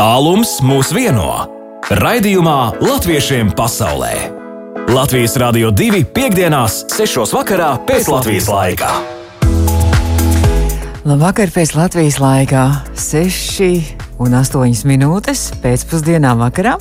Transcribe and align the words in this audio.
Tālums 0.00 0.48
mūs 0.64 0.94
vieno. 0.96 1.26
Raidījumā 1.92 2.80
Latviešiem 2.80 3.50
pasaulē. 3.52 4.14
Latvijas 4.88 5.34
Rādio 5.36 5.68
2.5.6. 5.76 7.18
vakarā 7.36 7.66
pēc 7.84 8.08
Latvijas 8.08 8.46
laika. 8.48 8.94
Labvakar 11.04 11.52
pēc 11.52 11.74
Latvijas 11.76 12.16
laikā, 12.16 12.62
6 12.96 13.68
un 14.24 14.38
8 14.40 14.88
minūtes 14.88 15.50
pēcpusdienā 15.60 16.32
vakarā. 16.46 16.78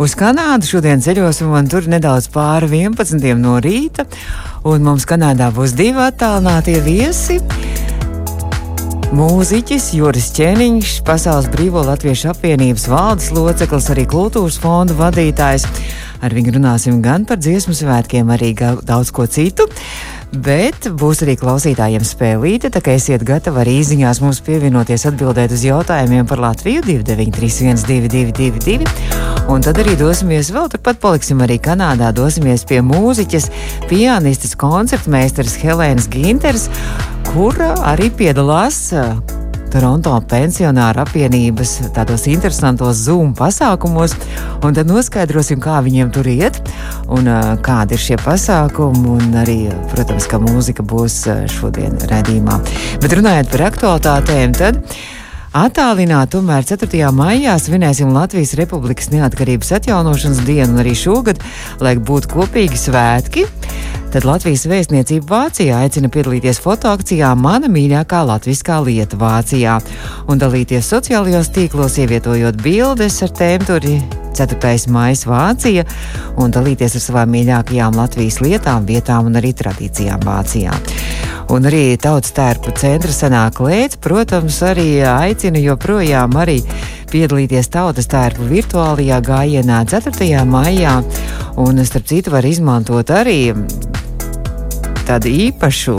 Uz 0.00 0.16
Kanādu 0.16 0.70
šodien 0.70 1.04
ceļosim, 1.04 1.52
un 1.52 1.68
tur 1.68 1.84
nedaudz 1.84 2.30
pāri 2.32 2.86
11 2.86 3.44
no 3.44 3.58
rīta. 3.60 4.08
Un 4.64 4.88
mums 4.88 5.04
Kanādā 5.04 5.52
būs 5.52 5.76
divi 5.76 6.00
attālinātie 6.00 6.80
viesi. 6.80 7.42
Mūziķis 9.12 9.90
Juris 9.92 10.30
Čēniņš, 10.32 10.92
Pasaules 11.04 11.44
Brīvo 11.52 11.82
Latviešu 11.84 12.30
apvienības 12.30 12.86
valdes 12.88 13.26
loceklis, 13.36 13.90
arī 13.92 14.06
kultūras 14.08 14.56
fondu 14.62 14.96
vadītājs. 14.96 15.66
Ar 16.24 16.32
viņu 16.32 16.54
runāsim 16.54 17.02
gan 17.04 17.26
par 17.28 17.36
dziesmu 17.36 17.76
svētkiem, 17.76 18.32
arī 18.32 18.54
daudz 18.56 19.12
ko 19.12 19.26
citu. 19.28 19.68
Bet 20.32 20.86
būs 20.96 21.18
arī 21.26 21.34
klausītājiem 21.36 22.04
spēlīte, 22.08 22.70
tā 22.72 22.80
kā 22.80 22.94
esiet 22.96 23.20
gatavi 23.28 23.60
arī 23.60 23.74
īsiņās 23.82 24.22
mums 24.24 24.38
pievienoties, 24.46 25.04
atbildēt 25.10 25.52
uz 25.52 25.64
jautājumiem 25.66 26.24
par 26.30 26.40
Latviju 26.40 26.80
293, 26.86 27.84
222. 27.84 28.88
Un 29.52 29.60
tad 29.60 29.82
arī 29.82 29.92
dosimies 30.00 30.48
vēl 30.54 30.70
turpat, 30.72 31.02
paliksim 31.04 31.44
arī 31.44 31.60
Kanādā, 31.60 32.14
dosimies 32.16 32.64
pie 32.64 32.80
mūziķes, 32.80 33.50
pianistes, 33.92 34.56
koncertmeistaras 34.56 35.58
Helēnas 35.60 36.08
Ginters, 36.08 36.70
kura 37.28 37.74
arī 37.92 38.08
piedalās 38.16 38.86
Toronto 39.72 40.12
pensionāru 40.28 41.00
apvienības 41.00 41.70
tādos 41.96 42.26
interesantos 42.28 43.06
Zoom 43.06 43.30
pasākumos, 43.36 44.12
un 44.60 44.76
tad 44.76 44.90
noskaidrosim, 44.90 45.62
kā 45.64 45.78
viņiem 45.84 46.10
tur 46.12 46.28
iet 46.28 46.60
un 47.08 47.30
kādi 47.64 47.96
ir 47.96 48.04
šie 48.04 48.18
pasākumi. 48.20 49.16
Un 49.16 49.40
arī, 49.40 49.56
protams, 49.94 50.28
ka 50.28 50.40
mūzika 50.42 50.84
būs 50.84 51.22
šodien 51.56 51.96
redzījumā. 52.10 52.60
Bet 53.00 53.16
runājot 53.16 53.52
par 53.54 53.66
aktualitātēm, 53.70 54.56
tad. 54.60 54.80
Attālināti 55.52 56.32
tomēr 56.32 56.64
4. 56.64 57.10
maijā 57.12 57.52
svinēsim 57.60 58.08
Latvijas 58.16 58.54
Republikas 58.56 59.10
neatkarības 59.12 59.74
atjaunošanas 59.76 60.38
dienu, 60.46 60.72
un 60.72 60.80
arī 60.80 60.94
šogad, 60.96 61.42
lai 61.84 61.92
būtu 62.00 62.30
kopīgi 62.32 62.78
svētki, 62.80 63.44
tad 64.14 64.24
Latvijas 64.24 64.64
vēstniecība 64.70 65.28
Vācijā 65.28 65.82
aicina 65.84 66.08
piedalīties 66.08 66.56
fotoakcijā 66.64 67.34
Mana 67.36 67.68
mīļākā 67.68 68.22
latviskā 68.30 68.78
lieta 68.86 69.18
Vācijā 69.20 69.74
un 70.32 70.40
dalīties 70.40 70.88
sociālajos 70.88 71.52
tīklos, 71.52 71.98
ievietojot 72.00 72.56
bildes 72.64 73.20
ar 73.20 73.34
tēmu 73.36 73.76
4. 74.32 74.72
maija 74.88 75.28
Vācija 75.34 75.84
un 76.40 76.56
dalīties 76.56 76.96
ar 76.96 77.04
savām 77.10 77.36
mīļākajām 77.36 78.00
Latvijas 78.00 78.40
lietām, 78.40 78.88
vietām 78.88 79.28
un 79.28 79.36
arī 79.42 79.52
tradīcijām 79.60 80.24
Vācijā. 80.24 80.80
Un 81.52 81.68
arī 81.68 81.98
tautas 82.00 82.32
tērpa 82.32 82.72
centra 82.80 83.12
sanāk 83.12 83.58
lēts, 83.60 83.98
protams, 84.00 84.56
arī 84.64 85.02
aicina 85.04 85.60
joprojām 85.60 86.32
arī 86.40 86.62
piedalīties 87.12 87.68
tautas 87.74 88.08
tērpa 88.08 88.46
virtuālajā 88.48 89.18
gājienā 89.26 89.82
4. 89.92 90.46
maijā. 90.48 90.94
Un, 91.60 91.84
starp 91.84 92.08
citu, 92.08 92.32
var 92.32 92.48
izmantot 92.48 93.12
arī 93.12 93.52
tādu 95.06 95.30
īpašu, 95.30 95.94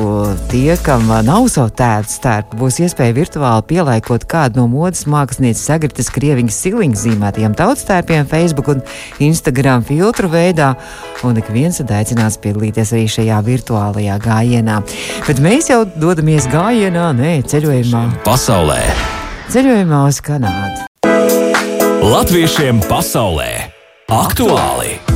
tie, 0.51 0.75
kam 0.83 1.07
nav 1.25 1.47
savu 1.51 1.71
tēvu 1.77 2.09
stērpu, 2.09 2.57
būs 2.59 2.79
iespēja 2.83 3.15
virtuāli 3.15 3.65
pielāgot 3.69 4.25
kādu 4.29 4.61
no 4.61 4.65
modes 4.71 5.05
mākslinieces 5.09 5.65
Sagritas 5.67 6.11
Krieviņas 6.13 6.59
siliņas 6.65 7.03
zīmētajiem 7.05 7.55
tautstērpiem 7.59 8.27
Facebook 8.31 8.71
un 8.73 8.83
Instagram 9.23 9.85
filtru 9.87 10.31
veidā, 10.31 10.73
un 11.27 11.39
ik 11.41 11.51
viens 11.53 11.81
tad 11.81 11.93
aicināts 11.99 12.39
piedalīties 12.43 12.93
arī 12.95 13.05
šajā 13.15 13.39
virtuālajā 13.47 14.19
gājienā. 14.23 14.81
Bet 15.27 15.41
mēs 15.43 15.71
jau 15.71 15.83
dodamies 15.95 16.49
gājienā, 16.53 17.09
nē, 17.17 17.33
ceļojumā. 17.51 18.05
Pasaulē. 18.27 18.81
Ceļojumā 19.53 20.05
uz 20.09 20.21
Kanādu. 20.23 20.87
Latviešiem 22.03 22.83
pasaulē. 22.89 23.51
Aktuāli! 24.11 25.12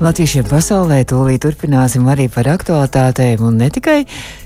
Latviešiem 0.00 0.46
pasaulē 0.48 1.02
tūlīt 1.04 1.42
turpināsim 1.44 2.06
arī 2.08 2.24
par 2.32 2.46
aktualitātēm 2.48 3.42
un 3.44 3.58
ne 3.60 3.66
tikai 3.68 3.98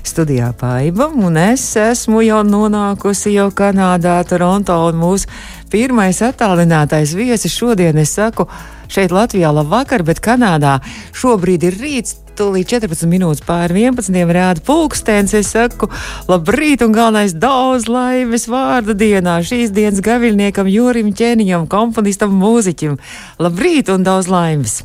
studijā 0.03 0.49
Paiba, 0.59 1.05
un 1.15 1.37
es 1.39 1.63
esmu 1.79 2.19
jau 2.25 2.41
nonākusi 2.43 3.31
jau 3.37 3.45
Kanādā, 3.55 4.17
Toronto, 4.27 4.75
un 4.89 4.97
mūsu 4.99 5.29
pirmais 5.71 6.17
attālinātais 6.27 7.13
viesis 7.15 7.55
šodien, 7.55 7.95
es 8.03 8.11
saku, 8.17 8.49
šeit 8.91 9.15
Latvijā 9.15 9.53
labvakar, 9.55 10.03
bet 10.03 10.19
Kanādā 10.19 10.81
šobrīd 11.15 11.63
ir 11.69 11.77
rīts. 11.79 12.17
Tūlīt 12.35 12.73
14 12.73 13.07
minūtes 13.07 13.45
pāri 13.47 13.85
11. 13.85 14.17
rāda 14.35 14.59
pulkstenis. 14.67 15.37
Es 15.39 15.53
saku, 15.55 15.87
labrīt, 16.27 16.83
un 16.83 16.91
galvenais 16.91 17.31
daudz 17.31 17.87
laimes 17.87 18.49
vārdu 18.51 18.91
dienā. 18.91 19.37
Šīs 19.39 19.71
dienas 19.71 20.03
gaviļniekam, 20.03 20.67
Jurim 20.67 21.13
Čēniņam, 21.15 21.69
komponistam, 21.71 22.35
mūziķim. 22.43 22.99
Labrīt 23.39 23.93
un 23.95 24.03
daudz 24.03 24.27
laimes! 24.27 24.81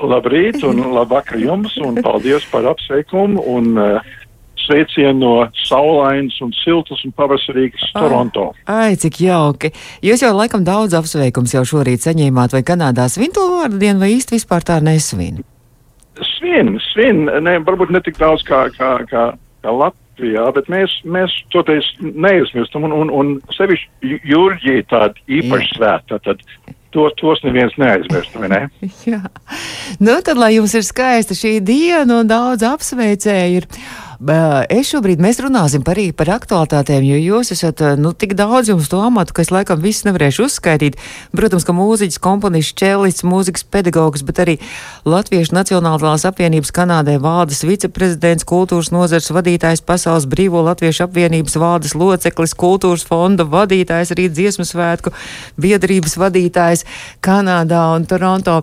Labrīt 0.00 0.64
un 0.64 0.80
labvakar 0.98 1.40
jums 1.40 1.76
un 1.84 2.00
paldies 2.02 2.46
par 2.52 2.68
apsveikumu 2.72 3.44
un 3.52 3.76
uh, 3.76 4.16
sveicienu 4.70 5.18
no 5.18 5.48
saulainas 5.66 6.40
un 6.44 6.52
siltas 6.54 7.04
un 7.04 7.12
pavasarīgas 7.16 7.92
Toronto. 7.94 8.50
Ai, 8.70 8.96
cik 9.00 9.20
jauki. 9.24 9.72
Jūs 10.04 10.24
jau 10.24 10.32
laikam 10.36 10.64
daudz 10.66 10.94
apsveikums 10.98 11.54
jau 11.56 11.64
šorīt 11.66 12.04
saņēmāt, 12.06 12.54
vai 12.54 12.62
Kanādā 12.66 13.08
svin 13.10 13.34
to 13.34 13.46
vārdu 13.50 13.80
dienu, 13.82 14.00
vai 14.02 14.12
īsti 14.16 14.38
vispār 14.38 14.66
tā 14.66 14.80
nesvin? 14.84 15.42
Svin, 16.36 16.76
svin, 16.90 17.26
ne, 17.42 17.58
varbūt 17.64 17.92
ne 17.94 18.02
tik 18.04 18.18
daudz 18.20 18.44
kā, 18.46 18.66
kā, 18.76 18.98
kā, 19.08 19.30
kā 19.64 19.72
Latvijā, 19.72 20.44
bet 20.56 20.68
mēs, 20.72 20.98
mēs 21.04 21.34
toties 21.54 21.86
neaizmirstam 22.00 22.84
un, 22.88 22.96
un, 22.96 23.12
un 23.14 23.32
sevišķi 23.56 24.20
Jurģī 24.28 24.82
tāda 24.90 25.16
īpaša 25.40 25.78
svēta. 25.78 26.20
Tad, 26.26 26.44
To, 26.90 27.06
tos 27.20 27.38
neviens 27.46 27.74
neaizmirst, 27.78 28.34
ne? 28.50 28.64
Jā. 29.06 29.20
Nu, 30.02 30.16
tad, 30.26 30.38
lai 30.40 30.56
jums 30.56 30.74
ir 30.74 30.86
skaista 30.86 31.36
šī 31.38 31.58
diena 31.62 32.20
un 32.22 32.30
daudz 32.30 32.66
apsveicēju, 32.66 33.62
Es 34.20 34.90
šobrīd 34.90 35.16
mēs 35.24 35.38
runāsim 35.40 35.80
par, 35.80 35.96
par 36.12 36.28
aktualitātēm, 36.34 37.06
jo 37.08 37.16
jūs 37.16 37.54
esat 37.54 37.80
nu, 37.96 38.10
tik 38.12 38.34
daudz 38.36 38.68
jums 38.68 38.90
to 38.92 38.98
amatu, 39.00 39.32
ka 39.32 39.40
es 39.40 39.48
laikam 39.48 39.80
visu 39.80 40.04
nevarēšu 40.10 40.44
uzskaitīt. 40.44 40.98
Protams, 41.32 41.64
ka 41.64 41.72
mūziķis, 41.72 42.20
komponists, 42.20 42.76
čelists, 42.76 43.24
mūzikas 43.24 43.64
pedagogs, 43.64 44.20
bet 44.28 44.42
arī 44.44 44.56
Latviešu 45.08 45.56
Nacionālās 45.56 46.26
apvienības 46.28 46.72
Kanādē 46.76 47.14
valdes 47.16 47.62
viceprezidents, 47.64 48.44
kultūras 48.44 48.90
nozars 48.92 49.30
vadītājs, 49.32 49.80
Pasaules 49.88 50.28
Brīvo 50.28 50.60
Latviešu 50.68 51.06
apvienības 51.06 51.56
valdes 51.56 51.96
loceklis, 51.96 52.52
kultūras 52.60 53.06
fonda 53.08 53.48
vadītājs, 53.48 54.12
arī 54.12 54.28
dziesmu 54.28 54.68
svētku 54.68 55.14
biedrības 55.56 56.18
vadītājs 56.20 56.84
Kanādā 57.24 57.86
un 57.96 58.04
Toronto. 58.04 58.60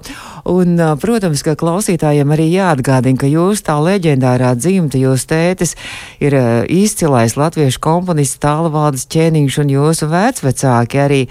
Un, 0.54 0.78
protams, 1.02 1.42
ka 1.42 1.58
klausītājiem 1.58 2.30
arī 2.38 2.52
jāatgādina, 2.54 3.18
ka 3.26 3.34
jūs 3.34 3.66
tā 3.66 3.82
leģendārā 3.82 4.54
dzimta, 4.54 5.02
jūs 5.02 5.26
te 5.26 5.47
tētis 5.48 5.76
ir 6.24 6.36
uh, 6.38 6.50
izcilais 6.68 7.38
latviešu 7.40 7.82
komponists 7.84 8.44
Tālvaldes 8.44 9.08
ķēniņš 9.14 9.64
un 9.64 9.74
jūsu 9.78 10.12
vecvecāki 10.12 11.02
arī. 11.08 11.24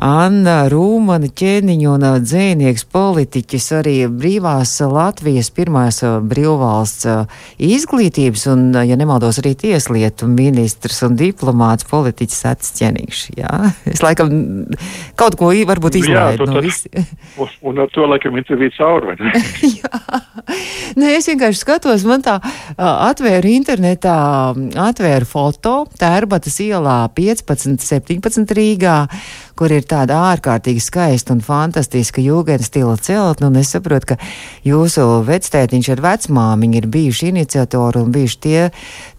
Anna 0.00 0.64
Rūmana 0.70 1.28
ķēniņa 1.30 1.90
un 1.92 2.06
dzēnieks 2.24 2.86
politiķis 2.92 3.68
arī 3.78 3.96
brīvās 4.10 4.72
Latvijas 4.90 5.50
pirmās 5.54 6.00
brīvvalsts 6.02 7.06
izglītības 7.62 8.46
un, 8.52 8.66
ja 8.86 8.98
nemaldos, 8.98 9.38
arī 9.42 9.54
tieslietu 9.58 10.28
ministrs 10.30 11.02
un 11.06 11.18
diplomāts 11.18 11.86
politiķis 11.90 12.42
atšķenīgs. 12.52 13.24
Jā, 13.38 13.52
es 13.92 14.02
laikam 14.04 14.34
kaut 15.18 15.38
ko 15.38 15.52
varbūt 15.54 16.00
izlaidu 16.02 16.48
no 16.50 16.62
visiem. 16.64 17.06
Un 17.64 17.78
ar 17.80 17.88
to 17.92 18.04
laikam 18.08 18.34
bija 18.36 18.70
cauri, 18.76 19.12
vai 19.12 19.16
ne? 19.20 19.40
Jā. 19.78 20.20
Nē, 21.00 21.14
es 21.18 21.28
vienkārši 21.30 21.60
skatos, 21.62 22.04
man 22.08 22.22
tā 22.24 22.36
atvēra 22.76 23.50
internetā, 23.50 24.16
atvēra 24.84 25.28
foto 25.28 25.74
Tērbatas 25.98 26.58
ielā 26.64 26.98
15, 27.16 27.80
17 27.82 28.54
Rīgā 28.58 28.98
kur 29.58 29.72
ir 29.74 29.86
tāda 29.88 30.18
ārkārtīgi 30.32 30.82
skaista 30.82 31.34
un 31.34 31.42
fantastiska 31.44 32.22
jūgens 32.24 32.68
stila 32.70 32.96
celtne, 33.00 33.50
es 33.60 33.72
saprotu, 33.74 34.14
ka 34.14 34.18
jūsu 34.66 35.06
vectētiņš 35.28 35.90
ar 35.94 36.04
vecmāmiņu 36.04 36.80
ir 36.80 36.90
bijuši 36.94 37.30
iniciatori 37.32 38.02
un 38.02 38.14
bijuši 38.14 38.40
tie, 38.46 38.60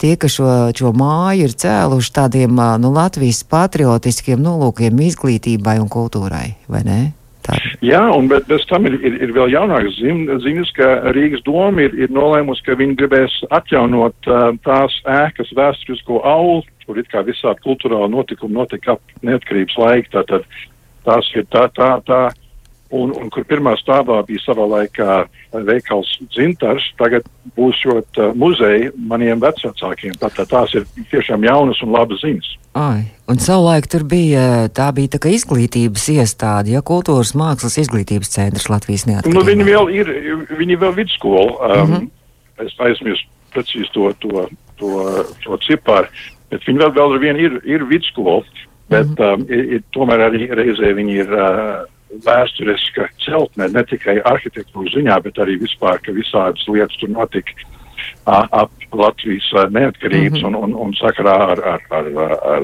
tie 0.01 0.15
ka 0.19 0.31
šo, 0.31 0.49
šo 0.75 0.93
māju 0.95 1.49
ir 1.49 1.59
cēluši 1.65 2.15
tādiem, 2.19 2.63
nu, 2.81 2.93
Latvijas 2.95 3.43
patriotiskiem 3.49 4.41
nolūkiem 4.43 5.05
izglītībai 5.09 5.79
un 5.83 5.91
kultūrai, 5.91 6.49
vai 6.71 6.83
ne? 6.87 7.01
Tā. 7.45 7.57
Jā, 7.85 8.01
un 8.09 8.25
bez 8.25 8.63
tam 8.69 8.87
ir, 8.89 8.95
ir, 9.05 9.19
ir 9.21 9.33
vēl 9.35 9.51
jaunāks 9.53 9.99
ziņas, 10.01 10.71
ka 10.77 10.87
Rīgas 11.13 11.43
doma 11.45 11.83
ir, 11.85 11.93
ir 11.93 12.13
nolēmusi, 12.13 12.63
ka 12.65 12.77
viņi 12.79 12.97
gribēs 12.97 13.35
atjaunot 13.53 14.29
uh, 14.31 14.47
tās 14.65 14.95
ēkas 15.05 15.53
vēsturisko 15.53 16.23
aulu 16.25 16.63
kur 16.85 16.99
it 17.01 17.09
kā 17.11 17.23
visādi 17.25 17.63
kultūrāli 17.65 18.11
notikumi 18.13 18.57
notika 18.57 18.95
ap 18.95 19.15
neatkarības 19.25 19.77
laiku. 19.81 20.11
Tātad 20.17 20.47
tās 21.05 21.29
ir 21.35 21.45
tā, 21.53 21.67
tā, 21.75 21.91
tā 22.05 22.21
un, 22.93 23.13
un 23.15 23.29
kur 23.33 23.45
pirmā 23.47 23.75
stāvā 23.79 24.19
bija 24.27 24.43
savā 24.43 24.65
laikā 24.69 25.17
veikals 25.65 26.09
dzintars, 26.33 26.85
tagad 26.99 27.25
būs 27.57 27.79
šot 27.81 28.19
uh, 28.21 28.33
muzeja 28.37 28.91
maniem 29.09 29.41
vecākiem. 29.41 30.15
Tātad 30.21 30.49
tās 30.51 30.75
ir 30.77 30.85
tiešām 31.11 31.45
jaunas 31.47 31.81
un 31.85 31.93
labas 31.95 32.21
ziņas. 32.23 32.51
Ai, 32.75 33.05
un 33.31 33.39
savulaik 33.39 33.87
tur 33.91 34.03
bija, 34.03 34.67
tā 34.75 34.89
bija 34.95 35.13
tā 35.15 35.21
kā 35.23 35.31
izglītības 35.31 36.09
iestāde, 36.17 36.73
ja 36.75 36.83
kultūras 36.85 37.31
mākslas 37.37 37.79
izglītības 37.79 38.33
centrs 38.33 38.67
Latvijas 38.71 39.07
neatkarībā. 39.07 39.39
Nu, 39.39 39.45
viņi 39.47 39.67
vēl 39.69 39.91
ir, 39.95 40.11
viņi 40.51 40.79
vēl 40.83 40.97
vidskola. 40.99 41.55
Um, 41.55 41.71
mm 41.71 41.95
-hmm. 41.95 42.11
Es 42.65 42.75
aizmirsu 42.79 43.27
precīzi 43.51 43.89
to, 43.91 44.13
to, 44.19 44.45
to, 44.79 44.91
to 45.43 45.57
ciparu, 45.63 46.07
bet 46.49 46.65
viņi 46.67 46.81
vēl, 46.83 46.95
vēl 46.95 47.17
ar 47.17 47.19
vienu 47.23 47.39
ir, 47.47 47.59
ir 47.65 47.85
vidskola. 47.89 48.43
Bet 48.89 49.07
mm 49.07 49.15
-hmm. 49.15 49.33
um, 49.33 49.45
ir, 49.49 49.63
ir, 49.73 49.83
tomēr 49.97 50.27
arī 50.29 50.47
reizē 50.53 50.93
viņi 50.93 51.13
ir 51.23 51.31
uh, 51.33 51.85
vēsturiska 52.25 53.07
celtne, 53.25 53.67
ne 53.73 53.83
tikai 53.83 54.19
arhitektūras 54.21 54.93
ziņā, 54.93 55.21
bet 55.25 55.39
arī 55.41 55.57
vispār, 55.61 55.97
ka 56.05 56.13
visādas 56.13 56.67
lietas 56.67 56.97
tur 57.01 57.09
notika 57.09 57.51
uh, 58.27 58.45
ap 58.51 58.71
Latvijas 58.93 59.47
uh, 59.53 59.65
neatkarības 59.73 60.41
mm 60.41 60.45
-hmm. 60.45 60.63
un, 60.63 60.75
un, 60.75 60.75
un 60.85 60.93
sakarā 60.93 61.35
ar, 61.51 61.59
ar, 61.73 61.81
ar, 61.89 62.05
ar, 62.53 62.63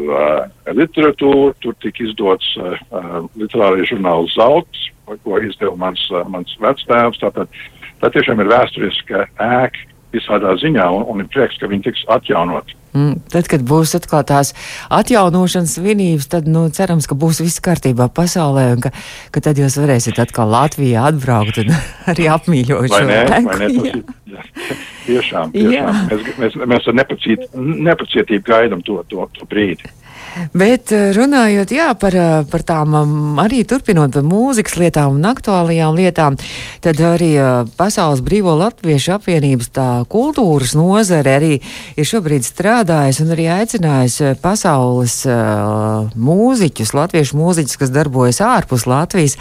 ar, 0.65 0.75
literatūru. 0.75 1.53
Tur 1.59 1.75
tika 1.81 2.03
izdots 2.03 2.57
uh, 2.57 2.77
uh, 2.91 3.25
literārais 3.35 3.89
žurnāls 3.89 4.35
Zelts, 4.37 4.89
ko 5.23 5.39
izdeva 5.39 5.75
mans, 5.75 6.07
uh, 6.11 6.27
mans 6.29 6.57
vectēvs. 6.59 7.19
Tātad 7.19 7.47
tā 8.01 8.09
tiešām 8.09 8.39
ir 8.39 8.47
vēsturiska 8.47 9.27
ēka 9.39 9.79
visādā 10.13 10.53
ziņā, 10.61 10.85
un, 10.95 11.07
un 11.11 11.23
ir 11.23 11.31
prieks, 11.31 11.57
ka 11.61 11.69
viņi 11.71 11.87
tiks 11.87 12.05
atjaunot. 12.11 12.75
Mm, 12.91 13.21
tad, 13.31 13.47
kad 13.47 13.61
būs 13.63 13.93
atkal 13.95 14.25
tās 14.27 14.51
atjaunošanas 14.91 15.77
svinības, 15.77 16.27
tad 16.33 16.49
nu, 16.51 16.65
cerams, 16.75 17.07
ka 17.07 17.15
būs 17.15 17.39
viss 17.39 17.63
kārtībā 17.63 18.09
pasaulē, 18.11 18.65
un 18.75 18.83
ka, 18.83 18.91
ka 19.31 19.43
tad 19.45 19.61
jūs 19.61 19.79
varēsiet 19.79 20.19
atkal 20.19 20.51
Latvijā 20.51 21.05
atbraukt 21.07 21.61
un 21.63 21.71
arī 22.11 22.27
apmīļot 22.33 22.91
šo 22.91 23.01
laiku. 23.07 24.03
Tiešām, 25.05 25.55
tiešām. 25.55 25.55
Jā. 25.55 25.87
Mēs, 26.11 26.27
mēs, 26.41 26.59
mēs 26.73 26.91
ar 26.91 26.99
nepaciet, 26.99 27.47
nepacietību 27.55 28.47
gaidām 28.47 28.83
to, 28.87 28.99
to, 29.11 29.27
to 29.39 29.47
brīdi. 29.51 29.87
Bet 30.55 30.91
eh, 30.95 31.11
runājot 31.15 31.73
jā, 31.75 31.89
par, 31.99 32.15
eh, 32.15 32.43
par 32.47 32.63
tām 32.67 32.95
um, 32.95 33.39
arī 33.41 33.61
turpinot 33.67 34.15
mūzikas 34.23 34.77
lietām 34.79 35.17
un 35.17 35.27
aktuālajām 35.27 35.97
lietām, 35.97 36.37
tad 36.83 36.99
arī 37.03 37.33
eh, 37.35 37.49
Pasaules 37.77 38.23
Brīvo 38.23 38.53
Latviešu 38.59 39.15
apvienības 39.17 39.71
tā 39.75 39.87
kultūras 40.11 40.73
nozare 40.77 41.35
arī 41.35 41.51
ir 41.99 42.07
šobrīd 42.07 42.47
strādājusi 42.47 43.25
un 43.25 43.33
arī 43.35 43.49
aicinājusi 43.57 44.33
pasaules 44.41 45.17
mūziķus, 46.15 46.93
latviešu 46.95 47.37
mūziķus, 47.37 47.77
kas 47.81 47.91
darbojas 47.93 48.41
ārpus 48.45 48.87
Latvijas. 48.89 49.37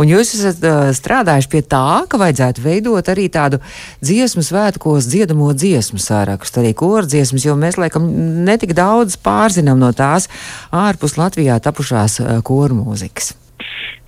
Un 0.00 0.08
jūs 0.08 0.32
esat 0.38 0.64
strādājuši 0.96 1.50
pie 1.52 1.62
tā, 1.68 2.02
ka 2.08 2.20
vajadzētu 2.20 2.64
veidot 2.64 3.10
arī 3.12 3.28
tādu 3.32 3.60
dziesmu 4.04 4.44
svētkos 4.46 5.08
dziedamo 5.10 5.52
dziesmu 5.56 6.00
sārakstu, 6.00 6.62
arī 6.62 6.72
kordziesmas, 6.78 7.44
jo 7.46 7.56
mēs 7.60 7.78
laikam 7.80 8.08
netik 8.46 8.74
daudz 8.78 9.18
pārzinām 9.20 9.80
no 9.80 9.92
tās 9.96 10.29
ārpus 10.76 11.18
Latvijā 11.20 11.60
tapušās 11.62 12.20
uh, 12.22 12.32
koru 12.46 12.82
mūzikas. 12.82 13.34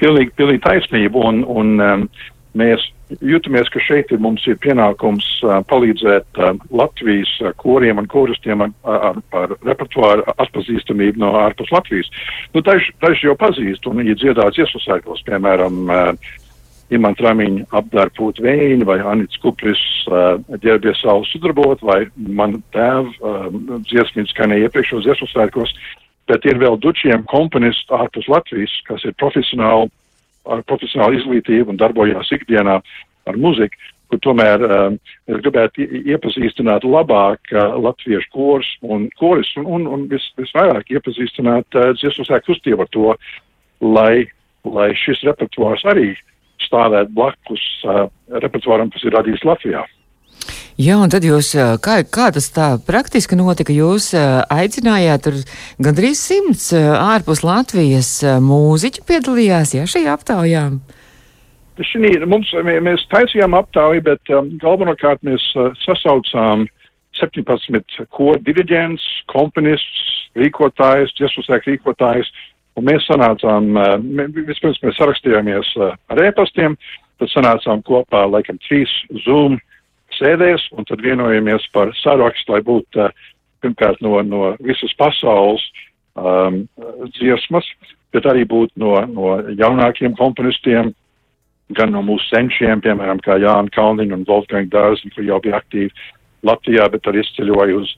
Pilnīgi, 0.03 0.33
pilnīgi 0.39 0.65
taisnība, 0.65 1.23
un, 1.31 1.45
un 1.47 1.79
um, 1.83 2.05
mēs 2.59 2.85
jūtamies, 3.21 3.69
ka 3.73 3.81
šeit 3.83 4.13
ir 4.13 4.21
mums 4.23 4.45
ir 4.49 4.59
pienākums 4.63 5.27
uh, 5.45 5.61
palīdzēt 5.69 6.41
uh, 6.41 6.55
Latvijas 6.75 7.33
uh, 7.43 7.53
koriem 7.61 8.01
un 8.03 8.09
koristiem 8.11 8.65
ar, 8.65 8.73
ar, 8.83 9.19
ar 9.37 9.57
repertuāru 9.67 10.25
atpazīstamību 10.37 11.23
no 11.23 11.35
ārpus 11.43 11.73
Latvijas. 11.75 12.09
Nu, 12.55 12.65
daži, 12.65 12.95
jau 13.27 13.37
pazīst, 13.39 13.87
un 13.89 14.01
viņi 14.03 14.19
dziedāts 14.23 14.63
iesasēkos, 14.63 15.25
piemēram, 15.29 15.83
uh, 15.89 16.39
Imants 16.93 17.23
Ramiņš 17.25 17.73
apdara 17.79 18.13
pūt 18.19 18.41
vēju, 18.45 18.85
vai 18.89 18.99
Anits 19.01 19.39
Kupris 19.41 19.81
uh, 20.11 20.37
ģērbies 20.61 21.01
savu 21.01 21.25
sudarbot, 21.31 21.81
vai 21.89 22.05
man 22.17 22.59
tēva 22.75 23.09
uh, 23.09 23.49
dziesmīts 23.89 24.35
skanēja 24.35 24.69
iepriekšos 24.69 25.07
dziesmu 25.07 25.31
svētkos 25.31 25.73
bet 26.31 26.45
ir 26.49 26.61
vēl 26.63 26.79
dučiem 26.83 27.25
komponisti 27.31 27.95
ārpus 27.97 28.29
Latvijas, 28.31 28.75
kas 28.89 29.05
ir 29.09 29.17
profesionāli, 29.21 29.91
ar 30.51 30.63
profesionālu 30.67 31.19
izglītību 31.21 31.73
un 31.73 31.81
darbojās 31.81 32.31
ikdienā 32.35 32.79
ar 33.31 33.39
muziku, 33.39 33.79
kur 34.13 34.21
tomēr 34.21 34.65
um, 34.67 34.99
es 35.31 35.41
gribētu 35.41 35.87
iepazīstināt 36.13 36.85
labāk 36.85 37.55
uh, 37.55 37.79
latviešu 37.81 38.29
kors 38.35 38.69
un 38.85 39.07
koris 39.17 39.49
un, 39.57 39.65
un, 39.79 39.87
un 39.89 40.05
vis, 40.11 40.27
visvairāk 40.37 40.93
iepazīstināt 40.93 41.79
uh, 41.79 41.95
dziesmu 41.97 42.27
sēku 42.29 42.51
kustību 42.51 42.85
ar 42.85 42.91
to, 42.93 43.15
lai, 43.81 44.27
lai 44.69 44.91
šis 44.99 45.25
repertuārs 45.31 45.87
arī 45.89 46.13
stāvētu 46.67 47.17
blakus 47.17 47.65
uh, 47.89 48.05
repertuāram, 48.45 48.93
kas 48.93 49.09
ir 49.09 49.17
radīts 49.17 49.47
Latvijā. 49.49 49.87
Jā, 50.83 50.97
un 50.99 51.11
tad 51.13 51.23
jūs, 51.27 51.53
kā, 51.85 51.99
kā 52.09 52.31
tas 52.35 52.49
tā 52.51 52.73
praktiski 52.83 53.37
notika, 53.39 53.75
jūs 53.77 54.09
aicinājāt 54.17 55.27
tur 55.27 55.37
gandrīz 55.85 56.19
simts 56.19 56.73
ārpus 56.75 57.45
Latvijas 57.45 58.11
mūziķu 58.43 59.05
piedalījās, 59.07 59.77
jā, 59.77 59.85
šajā 59.95 60.17
aptaujā? 60.17 60.65
Šī, 61.81 62.11
mums, 62.29 62.51
mēs 62.85 63.03
taisījām 63.09 63.55
aptauju, 63.57 64.03
bet 64.05 64.31
um, 64.37 64.51
galvenokārt 64.61 65.23
mēs 65.25 65.45
uh, 65.57 65.71
sasaucām 65.87 66.67
17 67.17 68.05
koru 68.13 68.37
diriģents, 68.45 69.05
komponists, 69.33 70.03
rīkotājs, 70.37 71.15
dziesmusēku 71.17 71.73
rīkotājs, 71.73 72.29
un 72.77 72.87
mēs 72.91 73.09
sanācām, 73.09 73.73
uh, 73.81 73.97
vispirms 74.37 74.83
mēs 74.85 75.01
sarakstījāmies 75.01 75.73
uh, 75.81 75.95
ar 76.13 76.23
ēpastiem, 76.27 76.77
tad 77.23 77.33
sanācām 77.33 77.81
kopā, 77.89 78.27
laikam, 78.29 78.61
trīs 78.69 78.93
Zoom 79.25 79.57
sēdēs 80.23 80.71
un 80.79 80.87
tad 80.89 81.03
vienojamies 81.03 81.67
par 81.75 81.93
sarakstu, 81.99 82.55
lai 82.55 82.63
būtu 82.65 83.03
uh, 83.03 83.13
pirmkārt 83.63 84.03
no, 84.05 84.19
no 84.27 84.53
visas 84.63 84.93
pasaules 84.99 85.63
um, 86.15 86.65
dziesmas, 87.17 87.67
bet 88.15 88.27
arī 88.29 88.45
būtu 88.49 88.79
no, 88.83 88.97
no 89.11 89.37
jaunākiem 89.59 90.17
komponistiem, 90.19 90.93
gan 91.73 91.95
no 91.95 92.03
mūsu 92.05 92.29
senčiem, 92.29 92.83
piemēram, 92.85 93.23
kā 93.25 93.39
Jāna 93.41 93.73
Kalniņa 93.73 94.19
un 94.19 94.27
Wolfgang 94.29 94.69
Dārziņa, 94.73 95.15
kur 95.15 95.29
jau 95.29 95.39
bija 95.45 95.61
aktīvi 95.63 95.93
Latvijā, 96.47 96.89
bet 96.93 97.07
arī 97.09 97.23
izceļoja 97.23 97.79
uz, 97.79 97.95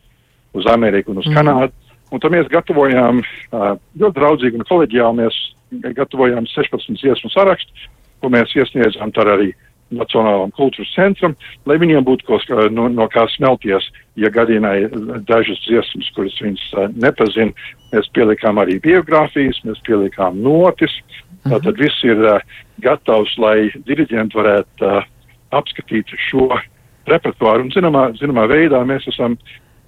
uz 0.55 0.69
Ameriku 0.71 1.15
un 1.15 1.25
uz 1.25 1.31
mm. 1.31 1.39
Kanādu. 1.39 1.75
Un 2.13 2.23
tad 2.23 2.35
mēs 2.35 2.51
gatavojām 2.53 3.21
uh, 3.25 3.75
ļoti 3.99 4.19
draudzīgi 4.21 4.61
un 4.61 4.69
koleģiāli, 4.69 5.25
mēs 5.25 5.41
gatavojām 5.97 6.47
16 6.53 7.01
dziesmu 7.01 7.33
sarakstu, 7.33 7.89
ko 8.23 8.31
mēs 8.31 8.53
iesniedzām 8.55 9.11
tad 9.17 9.33
arī 9.33 9.51
Nacionālam 9.95 10.51
kultūras 10.57 10.91
centram, 10.95 11.35
lai 11.69 11.77
viņiem 11.79 12.05
būtu 12.07 12.27
kā 12.27 12.57
no, 12.73 12.89
no 12.89 13.07
kā 13.13 13.27
smelties, 13.35 13.87
ja 14.19 14.31
gadījumā 14.33 14.73
ir 14.81 14.95
dažas 15.29 15.61
dziesmas, 15.67 16.09
kuras 16.17 16.37
viņas 16.43 16.65
uh, 16.75 16.89
nepazina. 16.97 17.53
Mēs 17.93 18.09
pielikām 18.17 18.59
arī 18.59 18.81
biogrāfijas, 18.83 19.61
mēs 19.69 19.83
pielikām 19.87 20.41
notis. 20.43 20.95
Mhm. 21.45 21.53
Tātad 21.53 21.79
viss 21.79 22.07
ir 22.09 22.23
uh, 22.25 22.41
gatavs, 22.83 23.37
lai 23.39 23.71
diriģenti 23.87 24.41
varētu 24.41 24.89
uh, 24.89 25.05
apskatīt 25.55 26.11
šo 26.31 26.49
repertuāru. 27.11 27.67
Un 27.67 27.75
zināmā, 27.75 28.09
zināmā 28.19 28.49
veidā 28.51 28.81
mēs 28.89 29.07
esam 29.13 29.37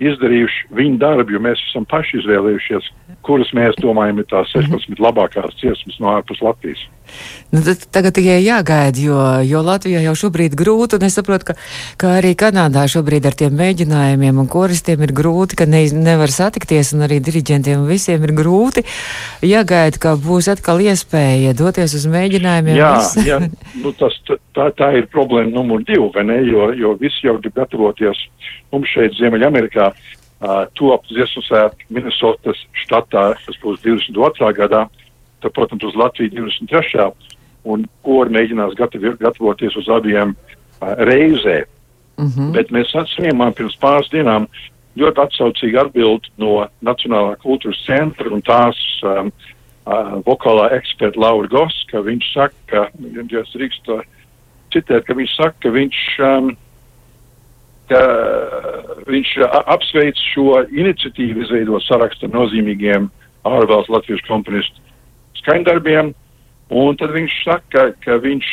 izdarījuši 0.03 0.75
viņu 0.77 0.99
darbu, 1.01 1.33
jo 1.33 1.41
mēs 1.41 1.61
esam 1.71 1.87
paši 1.89 2.21
izvēlējušies, 2.21 2.91
kuras 3.25 3.53
mēs 3.57 3.79
domājam 3.81 4.21
ir 4.21 4.29
tās 4.29 4.53
16 4.53 4.93
mhm. 4.93 5.03
labākās 5.07 5.57
dziesmas 5.63 6.01
no 6.03 6.13
ārpus 6.13 6.43
Latvijas. 6.45 6.83
Nu, 7.55 7.63
tagad 7.95 8.17
tikai 8.17 8.41
jāgaida, 8.43 8.99
jo, 8.99 9.19
jo 9.47 9.61
Latvijā 9.63 10.01
jau 10.03 10.15
šobrīd 10.19 10.57
grūti, 10.59 10.99
un 10.99 11.07
es 11.07 11.15
saprotu, 11.15 11.53
ka, 11.53 11.55
ka 12.01 12.17
arī 12.19 12.33
Kanādā 12.39 12.83
šobrīd 12.91 13.29
ar 13.29 13.37
tiem 13.39 13.55
mēģinājumiem 13.57 14.41
un 14.43 14.49
koristiem 14.51 15.05
ir 15.07 15.13
grūti, 15.15 15.59
ka 15.61 15.69
ne, 15.71 15.85
nevar 15.95 16.33
satikties, 16.35 16.91
un 16.97 17.07
arī 17.07 17.21
diriģentiem 17.23 17.87
visiem 17.87 18.27
ir 18.27 18.35
grūti. 18.37 18.83
Jāgaida, 19.47 20.03
ka 20.03 20.17
būs 20.19 20.51
atkal 20.57 20.83
iespēja 20.83 21.55
doties 21.57 21.95
uz 22.01 22.09
mēģinājumiem. 22.11 22.77
Jā, 22.83 22.93
jā 23.25 23.41
nu, 23.47 23.95
tas, 23.95 24.19
tā, 24.27 24.69
tā 24.75 24.91
ir 24.99 25.07
problēma 25.15 25.55
numur 25.55 25.87
divi, 25.87 26.11
vai 26.19 26.27
ne, 26.27 26.43
jo, 26.51 26.73
jo 26.75 26.97
visi 27.01 27.29
jau 27.29 27.39
grib 27.39 27.55
gatavoties 27.63 28.27
mums 28.75 28.91
šeit 28.91 29.15
Ziemeļamerikā. 29.21 29.93
Uh, 30.37 30.67
top 30.77 31.07
dziesmu 31.09 31.41
svētki 31.47 31.87
Minnesotas 31.97 32.59
štatā, 32.83 33.31
kas 33.47 33.57
būs 33.63 33.79
22. 33.87 34.51
gadā. 34.59 34.83
Uh, 34.85 35.06
tad, 35.41 35.53
protams, 35.57 35.85
uz 35.85 35.97
Latviju 35.99 36.31
23. 36.35 37.11
un 37.67 37.87
kori 38.07 38.35
mēģinās 38.37 38.77
gatavi, 38.79 39.17
gatavoties 39.21 39.77
uz 39.77 39.89
abiem 39.91 40.35
uh, 40.37 40.95
reizē. 41.09 41.65
Mm 42.17 42.31
-hmm. 42.31 42.53
Bet 42.53 42.71
mēs 42.73 42.93
saņēmām 42.95 43.53
pirms 43.55 43.77
pāris 43.77 44.11
dienām 44.13 44.47
ļoti 44.97 45.21
atsaucīgu 45.21 45.81
atbildi 45.81 46.33
no 46.41 46.69
Nacionālā 46.83 47.37
kultūras 47.43 47.83
centra 47.87 48.31
un 48.33 48.43
tās 48.43 48.77
um, 49.03 49.33
uh, 49.87 50.23
vokālā 50.25 50.71
eksperta 50.79 51.21
Laura 51.21 51.49
Goss, 51.49 51.85
ka 51.91 52.01
viņš 52.01 52.33
saka, 52.33 52.55
ka, 52.67 52.89
ja 53.33 53.41
es 53.41 53.53
drīkstu 53.53 54.01
citēt, 54.73 55.05
ka 55.05 55.15
viņš 55.15 55.37
saka, 55.37 55.57
ka 55.61 55.75
viņš 55.75 55.99
um, 56.31 56.57
ka 57.91 58.01
viņš 59.07 59.37
apsveic 59.71 60.19
šo 60.33 60.65
iniciatīvu 60.75 61.45
izveidot 61.45 61.85
sarakstu 61.87 62.27
ar 62.27 62.35
nozīmīgiem 62.35 63.11
ārvalstu 63.47 63.95
latviešu 63.95 64.27
komponistu 64.27 64.86
skaņdarbiem, 65.47 66.13
un 66.75 66.99
tad 67.01 67.15
viņš 67.15 67.41
saka, 67.47 67.91
ka 68.03 68.19
viņš, 68.21 68.53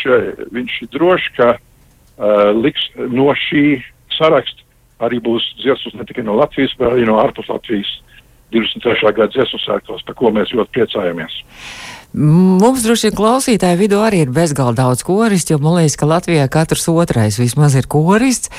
viņš 0.54 0.80
droši, 0.94 1.34
ka 1.36 1.50
uh, 1.58 2.54
liks 2.54 2.86
no 3.10 3.34
šī 3.34 3.82
saraksta 4.14 4.62
arī 5.04 5.20
būs 5.24 5.44
dziesmas 5.60 5.98
ne 5.98 6.06
tikai 6.08 6.24
no 6.24 6.38
Latvijas, 6.38 6.74
bet 6.80 6.94
arī 6.94 7.08
no 7.10 7.18
ārpus 7.20 7.50
Latvijas 7.52 7.90
23. 8.54 9.12
gada 9.18 9.32
dziesmu 9.34 9.60
sēklos, 9.64 10.06
par 10.06 10.18
ko 10.20 10.32
mēs 10.36 10.54
ļoti 10.54 10.76
priecājamies. 10.78 11.40
Mums 12.14 12.84
droši 12.86 13.08
vien 13.08 13.16
klausītāju 13.18 13.78
vidū 13.80 13.98
arī 14.06 14.20
ir 14.22 14.32
bezgalīgi 14.34 14.78
daudz 14.78 15.02
koristu, 15.06 15.56
jo 15.56 15.62
man 15.64 15.80
liekas, 15.80 15.96
ka 15.98 16.06
Latvijā 16.06 16.44
katrs 16.52 16.86
otrais 16.92 17.40
vismaz 17.42 17.74
ir 17.80 17.88
korists. 17.90 18.52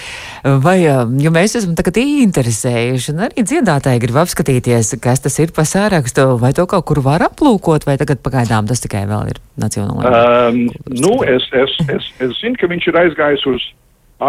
Vai, 0.43 0.81
jo 0.83 1.31
mēs 1.35 1.55
esam 1.61 1.77
tagad 1.79 2.01
interesējuši, 2.03 3.13
un 3.15 3.23
arī 3.29 3.45
dziedātāji 3.47 4.03
grib 4.03 4.19
apskatīties, 4.25 4.91
kas 5.05 5.23
tas 5.23 5.39
ir 5.39 5.55
pa 5.55 5.63
sārakstu, 5.71 6.33
vai 6.43 6.51
to 6.57 6.67
kaut 6.71 6.83
kur 6.91 6.99
var 7.05 7.23
aplūkot, 7.29 7.87
vai 7.87 7.95
tagad 8.01 8.25
pagaidām 8.27 8.67
tas 8.67 8.83
tikai 8.83 9.05
vēl 9.07 9.31
ir 9.37 9.39
nacionālajā. 9.63 10.25
Um, 10.51 10.61
nu, 10.91 11.15
es, 11.23 11.47
es, 11.55 11.79
es, 11.87 12.11
es 12.27 12.35
zinu, 12.41 12.59
ka 12.59 12.71
viņš 12.75 12.91
ir 12.91 13.01
aizgājis 13.05 13.47
uz 13.55 13.69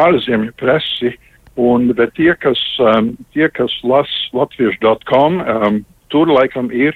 ārzemju 0.06 0.54
presi, 0.62 1.16
un, 1.58 1.90
bet 1.98 2.14
tie, 2.14 2.30
kas, 2.38 2.62
um, 2.94 3.16
tie, 3.34 3.50
kas 3.50 3.74
las 3.82 4.14
latviešu.com, 4.38 5.42
um, 5.42 5.82
tur 6.14 6.30
laikam 6.30 6.70
ir 6.70 6.94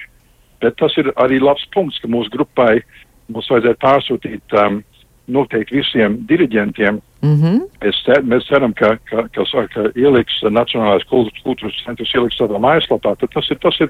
Bet 0.61 0.77
tas 0.79 0.95
ir 0.99 1.11
arī 1.15 1.39
labs 1.41 1.65
punkts, 1.73 1.99
ka 2.01 2.09
mūsu 2.11 2.31
grupai 2.33 2.81
mums 3.29 3.49
vajadzētu 3.51 3.79
pārsūtīt 3.83 4.55
um, 4.59 4.81
noteikti 5.29 5.79
visiem 5.79 6.17
diriģentiem. 6.29 6.99
Mm 7.21 7.35
-hmm. 7.35 7.57
cer, 8.05 8.23
mēs 8.23 8.47
ceram, 8.47 8.73
ka, 8.73 8.95
ka, 9.09 9.27
ka, 9.35 9.67
ka 9.73 9.89
ieliks 9.95 10.41
Nacionālais 10.43 11.05
kultūras, 11.11 11.43
kultūras 11.43 11.81
centrs 11.85 12.13
ieliks 12.15 12.39
savā 12.39 12.59
mājaslapā. 12.59 13.15
Tad 13.19 13.29
tas 13.33 13.51
ir, 13.51 13.59
tas 13.61 13.79
ir 13.79 13.89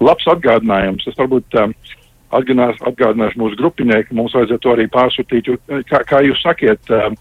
labs 0.00 0.26
atgādinājums. 0.26 1.04
Tas 1.04 1.18
varbūt 1.18 1.58
um, 1.62 1.74
atgādinās, 2.30 2.82
atgādinās 2.82 3.38
mūsu 3.40 3.56
grupiņai, 3.56 4.04
ka 4.08 4.14
mums 4.14 4.34
vajadzētu 4.34 4.62
to 4.62 4.74
arī 4.74 4.86
pārsūtīt. 4.86 5.48
Jo, 5.48 5.56
kā, 5.90 6.02
kā 6.04 6.20
jūs 6.26 6.42
sakiet, 6.42 6.90
um, 6.90 7.16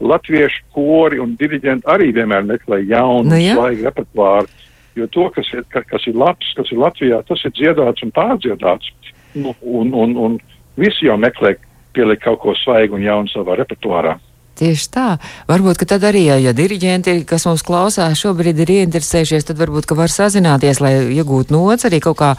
latviešu 0.00 0.62
kori 0.76 1.20
un 1.22 1.36
diriģenti 1.40 1.88
arī 1.88 2.12
vienmēr 2.12 2.44
meklē 2.44 2.82
jaunu, 2.84 3.30
nu, 3.30 3.40
svaigu 3.40 3.86
repertuāru. 3.88 4.50
Jo 4.96 5.08
to, 5.12 5.28
kas 5.34 5.48
ir, 5.52 5.64
ka, 5.72 5.82
kas 5.84 6.06
ir 6.08 6.16
labs, 6.16 6.52
kas 6.56 6.70
ir 6.72 6.80
Latvijā, 6.80 7.20
tas 7.28 7.42
ir 7.44 7.52
dziedāts 7.56 8.04
un 8.06 8.12
pārdziedāts. 8.16 8.92
Nu, 9.36 9.52
un, 9.60 9.92
un, 9.92 10.16
un 10.16 10.38
visi 10.80 11.08
jau 11.08 11.18
meklē 11.20 11.56
pielikt 11.96 12.24
kaut 12.24 12.40
ko 12.40 12.56
svaigu 12.56 12.96
un 12.96 13.04
jaunu 13.04 13.32
savā 13.32 13.58
repertuārā. 13.60 14.16
Tieši 14.56 14.86
tā. 14.88 15.06
Varbūt, 15.50 15.76
ka 15.82 15.88
tad 15.90 16.06
arī, 16.08 16.22
ja, 16.30 16.38
ja 16.40 16.54
diriģenti, 16.56 17.18
kas 17.28 17.44
mums 17.44 17.60
klausās, 17.66 18.16
šobrīd 18.22 18.62
ir 18.64 18.72
ieinteresējušies, 18.78 19.44
tad 19.50 19.60
varbūt, 19.60 19.84
ka 19.84 19.98
var 19.98 20.08
sazināties, 20.12 20.80
lai 20.80 20.94
iegūtu 21.12 21.52
nots 21.52 21.84
arī 21.84 22.00
kaut 22.00 22.16
kā 22.22 22.30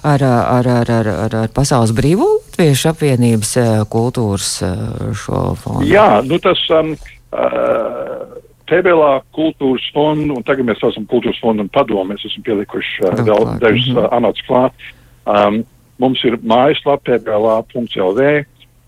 ar, 0.00 0.24
ar, 0.24 0.70
ar, 0.78 0.92
ar, 0.96 1.10
ar, 1.26 1.36
ar 1.42 1.52
Pasaules 1.52 1.92
brīvu 1.96 2.30
Latviešu 2.56 2.88
apvienības 2.94 3.50
eh, 3.60 3.70
kultūras 3.92 4.54
eh, 4.64 4.76
šo 5.12 5.40
fondu. 5.60 5.84
Jā, 5.90 6.22
nu 6.24 6.40
tas. 6.40 6.62
Um, 6.72 6.94
uh, 7.36 7.95
TBLā 8.66 9.12
kultūras 9.36 9.86
fondu, 9.94 10.36
un 10.36 10.44
tagad 10.46 10.66
mēs 10.68 10.82
esam 10.84 11.06
kultūras 11.10 11.38
fondu 11.42 11.64
un 11.66 11.72
padomu, 11.72 12.10
mēs 12.12 12.26
esam 12.28 12.44
pielikuši 12.46 13.06
uh, 13.06 13.22
vēl 13.26 13.48
dažus 13.62 13.88
uh, 13.94 14.08
amats 14.16 14.42
klāt. 14.48 14.86
Um, 15.26 15.62
mums 16.02 16.22
ir 16.26 16.38
mājaslapa 16.42 17.18
tbla.lv, 17.22 18.28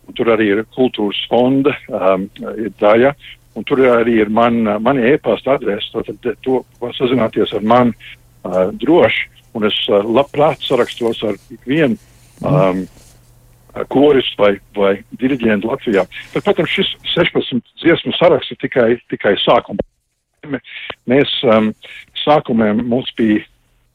un 0.08 0.16
tur 0.16 0.32
arī 0.34 0.52
ir 0.54 0.64
kultūras 0.76 1.20
fonda 1.30 1.74
um, 1.88 2.28
ir 2.56 2.72
daļa, 2.80 3.14
un 3.58 3.66
tur 3.66 3.82
arī 3.90 4.20
ir 4.22 4.30
man, 4.32 4.60
mani 4.82 5.06
e-pasta 5.12 5.56
adrese, 5.58 5.90
tātad 5.94 6.38
to 6.46 6.62
var 6.82 6.94
sazināties 6.98 7.54
ar 7.56 7.66
mani 7.66 7.94
uh, 7.94 8.68
droši, 8.74 9.26
un 9.58 9.66
es 9.68 9.78
uh, 9.90 10.02
labprāt 10.04 10.62
sarakstos 10.64 11.24
ar 11.26 11.38
ikvienu. 11.54 11.98
Um, 12.38 12.84
koris 13.92 14.28
vai, 14.38 14.54
vai 14.76 14.94
diriģenti 15.20 15.68
Latvijā. 15.68 16.04
Bet, 16.34 16.44
protams, 16.46 16.72
šis 16.72 16.94
16 17.14 17.62
dziesmu 17.82 18.14
saraksts 18.18 18.54
ir 18.54 18.60
tikai, 18.64 18.88
tikai 19.12 19.36
sākums. 19.44 19.84
Mēs 21.10 21.32
um, 21.44 21.72
sākumā 22.22 22.72
mums 22.78 23.10
bija 23.18 23.42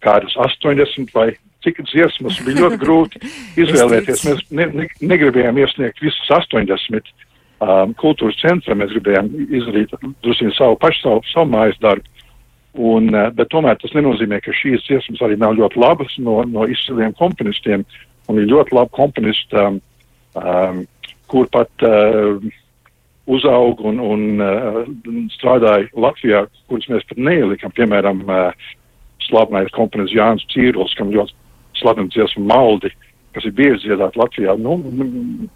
kādas 0.04 0.36
80 0.38 1.14
vai 1.16 1.32
cik 1.64 1.80
dziesmas 1.88 2.40
bija 2.44 2.66
ļoti 2.66 2.80
grūti 2.82 3.22
izvēlēties. 3.64 4.26
Mēs 4.28 4.42
ne, 4.52 4.68
ne, 4.82 4.88
negribējām 5.14 5.60
iesniegt 5.64 6.04
visas 6.04 6.34
80 6.44 7.14
um, 7.64 7.94
kultūras 8.00 8.40
centra, 8.42 8.76
mēs 8.78 8.92
gribējām 8.98 9.32
izdarīt 9.48 9.96
drusku 10.26 10.52
savu 10.58 10.80
pašu, 10.82 11.06
savu, 11.06 11.24
savu 11.32 11.54
mājas 11.56 11.80
darbu. 11.84 12.10
Un, 12.74 13.12
bet 13.38 13.52
tomēr 13.54 13.78
tas 13.78 13.92
nenozīmē, 13.94 14.40
ka 14.42 14.54
šīs 14.58 14.82
dziesmas 14.88 15.22
arī 15.22 15.36
nav 15.38 15.54
ļoti 15.60 15.78
labas 15.78 16.16
no, 16.18 16.40
no 16.50 16.66
izciliem 16.66 17.14
komponistiem. 17.20 17.86
Un 18.32 18.40
ir 18.40 18.50
ļoti 18.50 18.76
labi 18.76 18.94
komponisti, 18.96 19.60
um, 19.60 19.80
um, 20.40 20.84
kur 21.32 21.50
pat 21.52 21.86
uh, 21.88 22.40
uzaug 23.28 23.84
un, 23.88 24.00
un 24.00 24.44
uh, 24.44 24.82
strādāja 25.36 25.90
Latvijā, 25.96 26.46
kurus 26.72 26.90
mēs 26.92 27.06
pat 27.10 27.20
neielikām, 27.20 27.74
piemēram, 27.76 28.24
uh, 28.28 28.72
slavenais 29.24 29.72
komponists 29.76 30.16
Jānis 30.16 30.48
Cīruls, 30.52 30.96
kam 31.00 31.12
ļoti 31.14 31.36
slavena 31.80 32.12
dziesma 32.12 32.48
Maldi, 32.52 32.92
kas 33.36 33.48
ir 33.50 33.56
bieži 33.58 33.88
dziedāta 33.88 34.20
Latvijā. 34.20 34.56
Nu, 34.60 34.78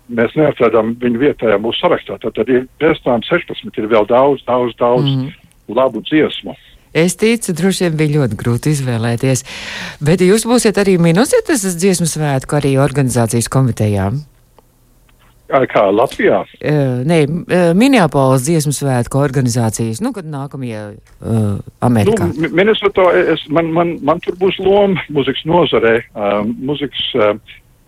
mēs 0.08 0.36
neatradām 0.40 0.96
viņu 1.02 1.24
vietējā 1.24 1.60
mūsu 1.62 1.84
sarakstā, 1.84 2.20
tad, 2.24 2.36
tad 2.40 2.52
ir 2.52 2.66
pēc 2.82 3.04
tām 3.06 3.24
16 3.28 3.82
ir 3.82 3.92
vēl 3.92 4.08
daudz, 4.10 4.44
daudz, 4.48 4.76
daudz 4.80 5.12
mm 5.12 5.36
labu 5.68 6.02
dziesmu. 6.02 6.56
Es 6.98 7.14
ticu, 7.20 7.54
droši 7.54 7.86
vien 7.86 7.98
bija 8.00 8.14
ļoti 8.16 8.38
grūti 8.40 8.72
izvēlēties. 8.74 9.44
Bet 10.02 10.24
jūs 10.26 10.48
būsiet 10.50 10.80
arī 10.82 10.96
Minusētas 11.02 11.62
dziesmu 11.78 12.08
svētku 12.10 12.58
arī 12.58 12.74
organizācijas 12.82 13.50
komitejā. 13.54 14.10
Kā 15.48 15.84
Latvijā? 15.94 16.42
Uh, 16.60 17.06
nē, 17.08 17.20
uh, 17.24 17.70
Minneapolis 17.78 18.44
dziesmu 18.50 18.74
svētku 18.76 19.22
organizācijas, 19.22 20.02
nu, 20.04 20.12
kad 20.16 20.28
nākamie 20.28 20.80
uh, 20.98 21.62
Amerikā. 21.86 22.28
Nu, 22.34 22.50
Minnesota, 22.52 23.06
es, 23.16 23.46
man, 23.48 23.70
man, 23.78 23.94
man 24.04 24.20
tur 24.26 24.36
būs 24.42 24.58
loma 24.60 25.06
muzikas 25.14 25.46
nozarē, 25.48 26.02
uh, 26.18 26.42
muzikas 26.44 27.06
uh, 27.16 27.32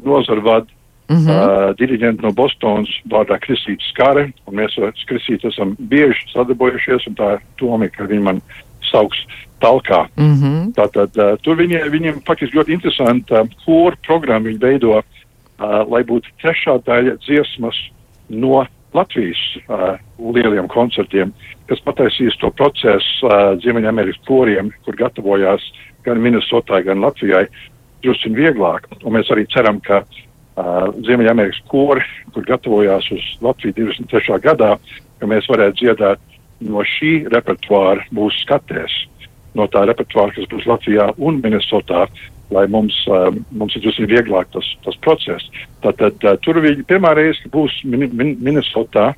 nozara 0.05 0.45
vad 0.45 0.71
mm 1.09 1.17
-hmm. 1.17 1.35
uh, 1.35 1.75
diriģenti 1.81 2.23
no 2.23 2.31
Bostonas 2.31 2.95
vārdā 3.11 3.41
Kristīts 3.43 3.91
Skare, 3.91 4.29
un 4.47 4.55
mēs 4.55 4.79
ar 4.79 4.93
Kristītu 5.09 5.51
esam 5.51 5.75
bieži 5.79 6.31
sadarbojušies, 6.33 7.07
un 7.07 7.15
tā 7.15 7.33
ir 7.33 7.39
doma, 7.59 7.89
ka 7.89 8.07
viņi 8.07 8.23
man 8.23 8.41
sauks 8.91 9.21
talkā. 9.59 10.07
Mm 10.17 10.35
-hmm. 10.35 10.73
Tātad 10.73 11.15
uh, 11.17 11.37
tur 11.43 11.57
viņi, 11.59 11.83
viņiem 11.91 12.21
faktiski 12.27 12.57
ļoti 12.57 12.73
interesanta 12.73 13.41
uh, 13.41 13.47
kora 13.65 13.95
programma 14.07 14.47
viņi 14.49 14.59
veido, 14.59 14.99
uh, 14.99 15.03
lai 15.89 16.03
būtu 16.03 16.27
trešā 16.41 16.79
daļa 16.85 17.17
dziesmas 17.25 17.75
no 18.29 18.65
Latvijas 18.93 19.37
uh, 19.67 19.99
lieliem 20.33 20.67
koncertiem, 20.67 21.33
kas 21.67 21.81
pataisīs 21.85 22.37
to 22.41 22.49
procesu 22.51 23.27
uh, 23.27 23.53
Ziemeļamerikas 23.61 24.23
koriem, 24.27 24.71
kur 24.85 24.95
gatavojās 24.95 25.61
gan 26.03 26.21
Minnesotā, 26.21 26.81
gan 26.85 27.01
Latvijai, 27.01 27.45
drusku 28.03 28.31
vieglāk. 28.33 28.87
Un 29.03 29.13
mēs 29.13 29.29
arī 29.29 29.45
ceram, 29.53 29.79
ka 29.79 30.01
uh, 30.01 30.89
Ziemeļamerikas 31.05 31.61
kori, 31.67 32.01
kur 32.33 32.47
gatavojās 32.47 33.11
uz 33.11 33.27
Latviju 33.41 33.73
23. 33.77 34.39
gadā, 34.41 34.77
ka 35.19 35.27
mēs 35.27 35.49
varētu 35.51 35.83
dziedāt 35.83 36.19
no 36.65 36.83
šī 36.85 37.13
repertuāra 37.31 38.05
būs 38.15 38.41
skatēs, 38.43 38.95
no 39.57 39.67
tā 39.71 39.85
repertuāra, 39.89 40.33
kas 40.35 40.49
būs 40.51 40.67
Latvijā 40.69 41.09
un 41.17 41.39
Minnesotā, 41.43 42.05
lai 42.53 42.65
mums, 42.71 42.95
uh, 43.09 43.29
mums 43.51 43.75
ir 43.77 43.83
drusku 43.83 44.07
vieglāk 44.09 44.49
tas, 44.53 44.67
tas 44.85 44.97
process. 45.05 45.45
Tātad 45.83 46.17
uh, 46.25 46.35
tur 46.41 46.61
viņi 46.63 46.85
pirmā 46.89 47.13
reize 47.17 47.51
būs 47.53 47.81
min, 47.85 48.09
min, 48.13 48.35
Minnesotā, 48.41 49.11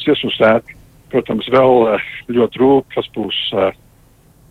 Ciesmu 0.00 0.30
sēta, 0.32 0.76
protams, 1.12 1.48
vēl 1.52 1.82
uh, 1.84 2.10
ļoti 2.32 2.62
rūp, 2.62 2.86
kas 2.94 3.08
būs 3.12 3.40
uh, 3.52 3.68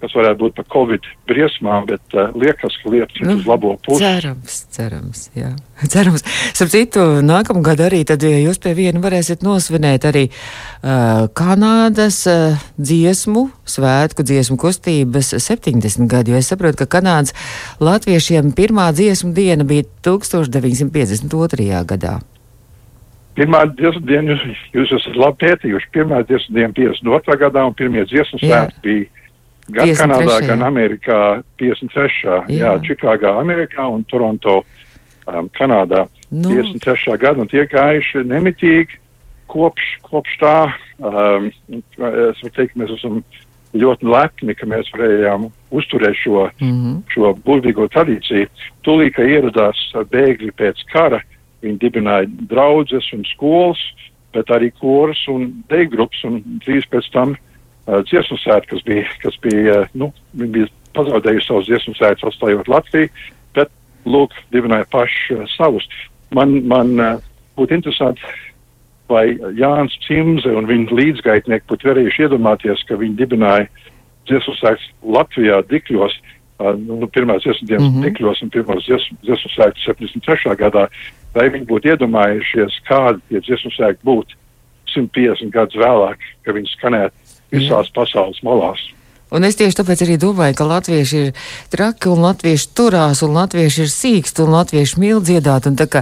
kas 0.02 0.16
varētu 0.16 0.40
būt 0.42 0.56
par 0.58 0.68
covid 0.72 1.08
briesmām, 1.30 1.86
bet 1.90 2.16
uh, 2.16 2.30
liekas, 2.38 2.78
ka 2.82 2.92
lietas 2.94 3.20
ir 3.20 3.28
nu, 3.28 3.36
uz 3.40 3.48
labo 3.50 3.74
pusi. 3.86 4.02
Cerams, 4.04 4.58
cerams, 4.76 5.26
jā. 5.38 5.52
Cerams. 5.94 6.26
Starp 6.54 6.72
citu, 6.74 7.04
nākamgad 7.26 7.84
arī 7.86 8.02
tad 8.08 8.24
jūs 8.26 8.60
pie 8.64 8.74
viena 8.78 9.02
varēsiet 9.04 9.44
nosvinēt 9.46 10.08
arī 10.10 10.26
uh, 10.30 11.28
Kanādas 11.38 12.22
uh, 12.30 12.58
dziesmu, 12.80 13.50
svētku 13.70 14.26
dziesmu 14.28 14.60
kustības 14.60 15.36
70 15.38 16.10
gadu, 16.12 16.34
jo 16.34 16.42
es 16.42 16.50
saprotu, 16.52 16.84
ka 16.84 17.00
Kanādas 17.00 17.36
latviešiem 17.84 18.52
pirmā 18.58 18.90
dziesmu 18.96 19.32
diena 19.38 19.68
bija 19.68 19.88
1952. 20.08 21.86
gadā. 21.88 22.20
Pirmā 23.40 23.62
dziesmu 23.72 24.04
diena, 24.04 24.36
jūs, 24.36 24.64
jūs 24.76 24.90
esat 24.98 25.16
labi 25.16 25.46
pētījuši, 25.46 25.88
pirmā 25.96 26.20
dziesmu 26.28 26.58
diena 26.58 26.74
52. 26.76 27.38
gadā 27.40 27.64
un 27.70 27.76
pirmie 27.78 28.04
dziesmu 28.10 28.42
svētki 28.42 28.82
bija 28.84 29.06
Gan 29.70 29.92
53. 29.92 30.00
Kanādā, 30.02 30.38
gan 30.48 30.64
Amerikā 30.66 31.20
53. 31.62 32.24
Jā, 32.26 32.38
jā 32.50 32.72
Čikāgā, 32.86 33.36
Amerikā 33.42 33.86
un 33.90 34.06
Toronto, 34.10 34.64
um, 35.28 35.50
Kanādā 35.54 36.08
nu. 36.32 36.50
53. 36.50 37.18
gada, 37.22 37.44
un 37.44 37.52
tie 37.52 37.66
gājuši 37.70 38.26
nemitīgi 38.30 38.98
kopš, 39.50 39.92
kopš 40.06 40.40
tā. 40.42 40.58
Um, 41.00 41.52
es 41.70 42.42
varu 42.42 42.56
teikt, 42.58 42.78
mēs 42.80 42.94
esam 42.98 43.22
ļoti 43.78 44.10
lepni, 44.10 44.56
ka 44.58 44.68
mēs 44.70 44.90
varējām 44.96 45.50
uzturēt 45.76 46.18
šo, 46.18 46.48
mm. 46.58 46.70
-hmm. 46.70 46.96
šo 47.14 47.34
burvīgo 47.46 47.86
tradīciju. 47.94 48.50
Tūlīt, 48.86 49.14
kad 49.18 49.30
ieradās 49.30 49.82
bēgļi 50.14 50.54
pēc 50.58 50.82
kara, 50.94 51.22
viņi 51.62 51.78
dibināja 51.82 52.30
draudzes 52.50 53.12
un 53.14 53.26
skolas, 53.36 53.82
bet 54.34 54.50
arī 54.54 54.72
koras 54.80 55.22
un 55.30 55.52
dejgrupas, 55.70 56.24
un 56.26 56.42
drīz 56.66 56.86
pēc 56.90 57.10
tam 57.14 57.36
dziesmu 58.10 58.38
sēta, 58.42 58.68
kas 58.70 58.86
bija, 58.88 59.08
kas 59.24 59.38
bija, 59.44 59.82
uh, 59.84 59.96
nu, 59.98 60.12
viņi 60.38 60.54
bija 60.58 60.70
pazaudējuši 60.98 61.48
savus 61.48 61.70
dziesmu 61.70 61.96
sētas, 61.98 62.28
atstājot 62.32 62.72
Latviju, 62.72 63.10
bet, 63.58 63.72
lūk, 64.10 64.36
dibināja 64.54 64.88
paši 64.94 65.38
uh, 65.40 65.50
savus. 65.58 65.88
Man, 66.36 66.60
man 66.70 66.94
būtu 67.58 67.80
interesanti, 67.80 68.26
vai 69.10 69.26
Jānis 69.58 69.96
Cimze 70.06 70.52
un 70.54 70.68
viņa 70.70 70.98
līdzgaitnieki 71.00 71.68
būtu 71.70 71.90
varējuši 71.90 72.28
iedomāties, 72.28 72.84
ka 72.86 73.00
viņi 73.00 73.18
dibināja 73.18 73.66
dziesmu 74.30 74.56
sētas 74.60 74.86
Latvijā 75.18 75.62
Dikļos, 75.70 76.18
nu, 76.84 77.08
pirmās 77.14 77.42
dziesmu 77.46 77.68
dienas 77.68 77.88
mm. 77.88 77.96
-hmm. 77.96 78.06
Dikļos 78.06 78.44
un 78.46 78.52
pirmās 78.54 78.84
dziesmu, 78.86 79.54
sētas 79.56 79.88
73. 79.88 80.56
gadā, 80.60 80.86
vai 81.34 81.48
viņi 81.56 81.70
būtu 81.70 81.94
iedomājušies, 81.94 82.82
kādi 82.90 83.24
tie 83.30 83.42
dziesmu 83.48 83.74
sēti 83.74 84.06
būtu 84.06 84.38
150 84.94 85.54
gadus 85.54 85.80
vēlāk, 85.80 86.22
ka 86.46 86.54
viņi 86.54 86.74
skanētu 86.76 87.29
visās 87.52 87.92
pasaules 87.96 88.42
malās. 88.44 88.88
Un 89.30 89.46
es 89.46 89.54
tieši 89.60 89.78
tāpēc 89.78 90.00
arī 90.02 90.16
domāju, 90.18 90.56
ka 90.58 90.66
latvieši 90.66 91.20
ir 91.22 91.34
traki 91.70 92.10
un 92.10 92.24
latvieši 92.26 92.72
turās 92.74 93.20
un 93.22 93.36
latvieši 93.38 93.84
ir 93.84 93.92
sīksti 93.94 94.42
un 94.42 94.56
latvieši 94.56 94.98
mīl 95.04 95.20
dziedāt. 95.22 95.68
Un 95.70 95.76
tā 95.78 95.86
kā 95.86 96.02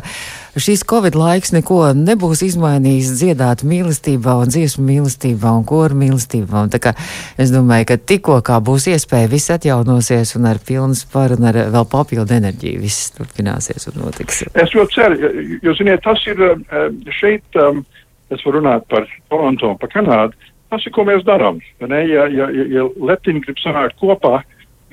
šīs 0.56 0.86
Covid 0.88 1.18
laiks 1.20 1.52
neko 1.52 1.90
nebūs 1.92 2.46
izmainījis 2.48 3.12
dziedāt 3.20 3.66
mīlestībā 3.68 4.38
un 4.40 4.54
dziesmu 4.56 4.86
mīlestībā 4.88 5.52
un 5.60 5.68
koru 5.68 6.00
mīlestībā. 6.00 6.64
Un 6.70 6.72
tā 6.72 6.80
kā 6.80 6.96
es 7.36 7.52
domāju, 7.52 7.90
ka 7.92 8.00
tikko 8.00 8.40
kā 8.48 8.62
būs 8.64 8.88
iespēja, 8.96 9.28
viss 9.36 9.52
atjaunosies 9.52 10.32
un 10.40 10.48
ar 10.48 10.64
pilnu 10.64 10.96
sparu 10.96 11.36
un 11.36 11.52
ar 11.52 11.60
vēl 11.76 11.88
papildu 11.92 12.40
enerģiju 12.40 12.80
viss 12.88 13.12
turpināsies 13.20 13.92
un 13.92 14.06
notiks. 14.06 14.46
Es 14.56 14.72
ļoti 14.72 15.02
ceru, 15.02 15.20
jo- 15.20 15.60
jo, 15.68 15.76
ziniet, 15.76 16.00
tas 16.08 16.24
ir 16.32 16.40
eh, 16.48 16.92
šeit, 17.20 17.44
um, 17.60 17.84
es 18.32 18.40
varu 18.48 18.62
runāt 18.62 18.88
par 18.88 19.04
Toronto 19.28 19.76
un 19.76 19.78
par 19.84 19.92
Kanādu, 19.92 20.48
tas 20.72 20.86
ir, 20.86 20.94
ko 20.96 21.06
mēs 21.08 21.26
darām. 21.28 21.60
Ja, 21.82 22.00
ja, 22.02 22.28
ja, 22.32 22.48
ja 22.52 22.86
Leptiņi 23.10 23.44
grib 23.46 23.60
sanākt 23.62 23.98
kopā, 24.02 24.42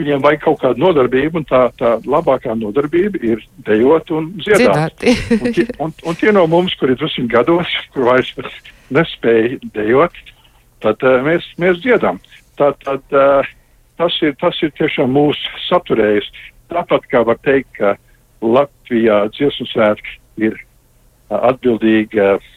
viņiem 0.00 0.22
vajag 0.24 0.42
kaut 0.42 0.60
kādu 0.62 0.82
nodarbību, 0.82 1.40
un 1.40 1.46
tā, 1.48 1.64
tā 1.78 1.94
labākā 2.06 2.54
nodarbība 2.58 3.20
ir 3.22 3.42
dejot 3.66 4.10
un 4.14 4.30
dziedāt. 4.40 5.04
Un, 5.04 5.52
tie, 5.54 5.66
un, 5.78 5.94
un 6.02 6.18
tie 6.18 6.32
no 6.34 6.46
mums, 6.50 6.74
kuri 6.80 6.96
ir 6.96 7.02
drusku 7.02 7.26
gados, 7.30 7.70
kur 7.94 8.08
vairs 8.10 8.32
nespēja 8.94 9.60
dejot, 9.76 10.16
tad 10.84 11.04
uh, 11.06 11.20
mēs, 11.26 11.46
mēs 11.62 11.78
dziedam. 11.84 12.18
Tad, 12.58 12.78
tad, 12.86 13.04
uh, 13.14 13.54
tas, 14.00 14.18
ir, 14.22 14.34
tas 14.42 14.58
ir 14.62 14.74
tiešām 14.78 15.14
mūsu 15.14 15.62
saturējis. 15.68 16.28
Tāpat 16.72 17.06
kā 17.10 17.22
var 17.26 17.38
teikt, 17.46 17.70
ka 17.78 17.94
Latvijā 18.44 19.24
dziesmu 19.34 19.68
svētki 19.70 20.18
ir 20.48 20.58
uh, 20.58 21.38
atbildīgi 21.52 22.22
uh, 22.22 22.50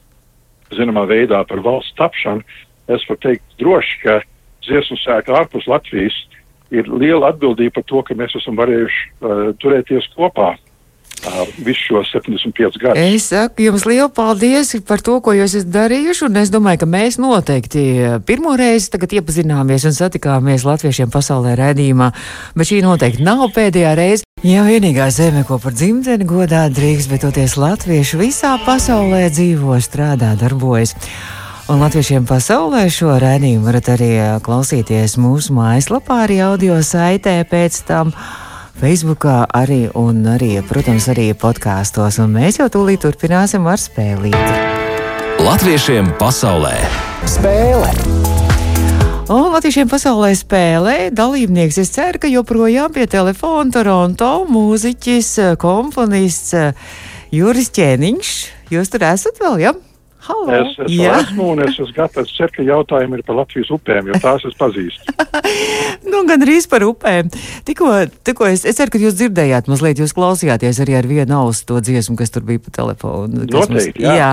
zināmā 0.74 1.06
veidā 1.10 1.44
par 1.48 1.62
valsts 1.64 1.96
tapšanu, 2.00 2.44
es 2.88 3.04
varu 3.10 3.22
teikt 3.24 3.60
droši, 3.62 4.00
ka 4.04 4.20
dziesmu 4.68 5.00
svētki 5.02 5.36
ārpus 5.36 5.68
Latvijas 5.70 6.16
ir 6.74 6.88
liela 6.92 7.32
atbildība 7.32 7.80
par 7.80 7.86
to, 7.88 8.02
ka 8.08 8.18
mēs 8.18 8.36
esam 8.40 8.58
varējuši 8.60 9.04
uh, 9.04 9.44
turēties 9.62 10.10
kopā 10.16 10.50
uh, 10.58 11.54
visu 11.64 11.86
šo 11.86 12.02
75 12.10 12.80
gadus. 12.82 13.00
Es 13.00 13.30
saku 13.32 13.68
jums 13.68 13.86
lielu 13.88 14.10
paldies 14.14 14.74
par 14.88 15.04
to, 15.04 15.20
ko 15.24 15.36
jūs 15.38 15.56
esat 15.62 15.72
darījuši, 15.74 16.26
un 16.28 16.42
es 16.44 16.52
domāju, 16.54 16.84
ka 16.84 16.90
mēs 16.92 17.20
noteikti 17.22 17.86
pirmo 18.28 18.58
reizi 18.60 18.92
tagad 18.94 19.16
iepazināmies 19.20 19.88
un 19.88 19.96
satikāmies 19.96 20.68
latviešiem 20.68 21.14
pasaulē 21.14 21.56
redzījumā, 21.60 22.12
bet 22.58 22.72
šī 22.72 22.84
noteikti 22.86 23.26
nav 23.28 23.48
pēdējā 23.56 23.96
reize. 23.98 24.28
Jā, 24.46 24.68
vienīgā 24.68 25.08
zeme, 25.10 25.42
ko 25.48 25.58
par 25.58 25.74
dzimteni 25.74 26.28
godā 26.28 26.68
drīkst, 26.70 27.10
bet 27.10 27.24
toties 27.26 27.58
latvieši 27.58 28.20
visā 28.20 28.54
pasaulē 28.68 29.26
dzīvo, 29.34 29.80
strādā, 29.82 30.36
darbojas. 30.38 30.94
Un 31.68 31.82
latviešiem 31.84 32.24
pasaulē 32.24 32.86
šo 32.88 33.18
redzējumu 33.20 33.66
varat 33.68 33.90
arī 33.92 34.08
ā, 34.24 34.28
klausīties 34.40 35.18
mūsu 35.20 35.52
mājaslapā, 35.52 36.22
arī 36.24 36.38
audio 36.46 36.78
saitē 36.80 37.42
pēc 37.44 37.82
tam. 37.90 38.14
Facebookā 38.80 39.42
arī 39.52 39.90
un 40.00 40.22
arī, 40.32 40.62
protams, 40.64 41.10
arī 41.12 41.34
podkāstos. 41.36 42.22
Un 42.24 42.32
mēs 42.38 42.62
jau 42.62 42.70
tūlīt 42.72 43.04
turpināsim 43.04 43.68
ar 43.68 43.82
spēlīti. 43.84 44.54
Latviešiem 45.44 46.14
pasaulē 46.22 46.72
spēle! 47.28 47.92
Un 49.28 49.50
latviešiem 49.52 49.92
pasaulē 49.92 50.32
spēlē 50.40 50.96
dalībnieks. 51.12 51.82
Es 51.84 51.92
ceru, 51.98 52.24
ka 52.24 52.32
joprojām 52.32 52.96
pie 52.96 53.10
telefona 53.12 53.76
Toronto 53.76 54.32
mūziķis, 54.48 55.34
komponists 55.60 56.56
Juris 57.36 57.74
Ķēniņš. 57.76 58.34
Jūs 58.72 58.96
tur 58.96 59.08
esat 59.12 59.44
vēl, 59.44 59.60
jā? 59.66 59.76
Ja? 59.76 59.87
Halo! 60.28 60.52
Es, 60.52 60.74
es 60.84 60.98
esmu 61.00 61.52
un 61.54 61.62
es 61.64 61.78
esmu 61.78 61.94
gatavs 61.96 62.34
ceru, 62.36 62.52
ka 62.58 62.66
jautājumi 62.68 63.20
ir 63.20 63.24
par 63.28 63.38
Latvijas 63.40 63.70
upēm, 63.72 64.10
jo 64.12 64.20
tās 64.24 64.44
es 64.48 64.58
pazīstu. 64.60 65.16
Nu, 66.08 66.24
gan 66.28 66.42
arī 66.44 66.58
par 66.70 66.84
upēm. 66.84 67.30
Tikko, 67.68 67.88
tikko 68.26 68.48
es, 68.50 68.66
es 68.68 68.78
ceru, 68.80 68.92
ka 68.92 69.00
jūs 69.00 69.16
dzirdējāt, 69.20 69.70
mazliet 69.72 70.02
jūs 70.02 70.14
klausījāties 70.18 70.82
arī 70.84 70.98
ar 71.00 71.08
vienu 71.08 71.36
ausu 71.38 71.66
to 71.70 71.80
dziesmu, 71.84 72.18
kas 72.20 72.34
tur 72.34 72.44
bija 72.48 72.62
pa 72.64 72.74
telefonu. 72.76 73.46
Noteikti, 73.48 74.04
jā. 74.04 74.16
jā. 74.18 74.32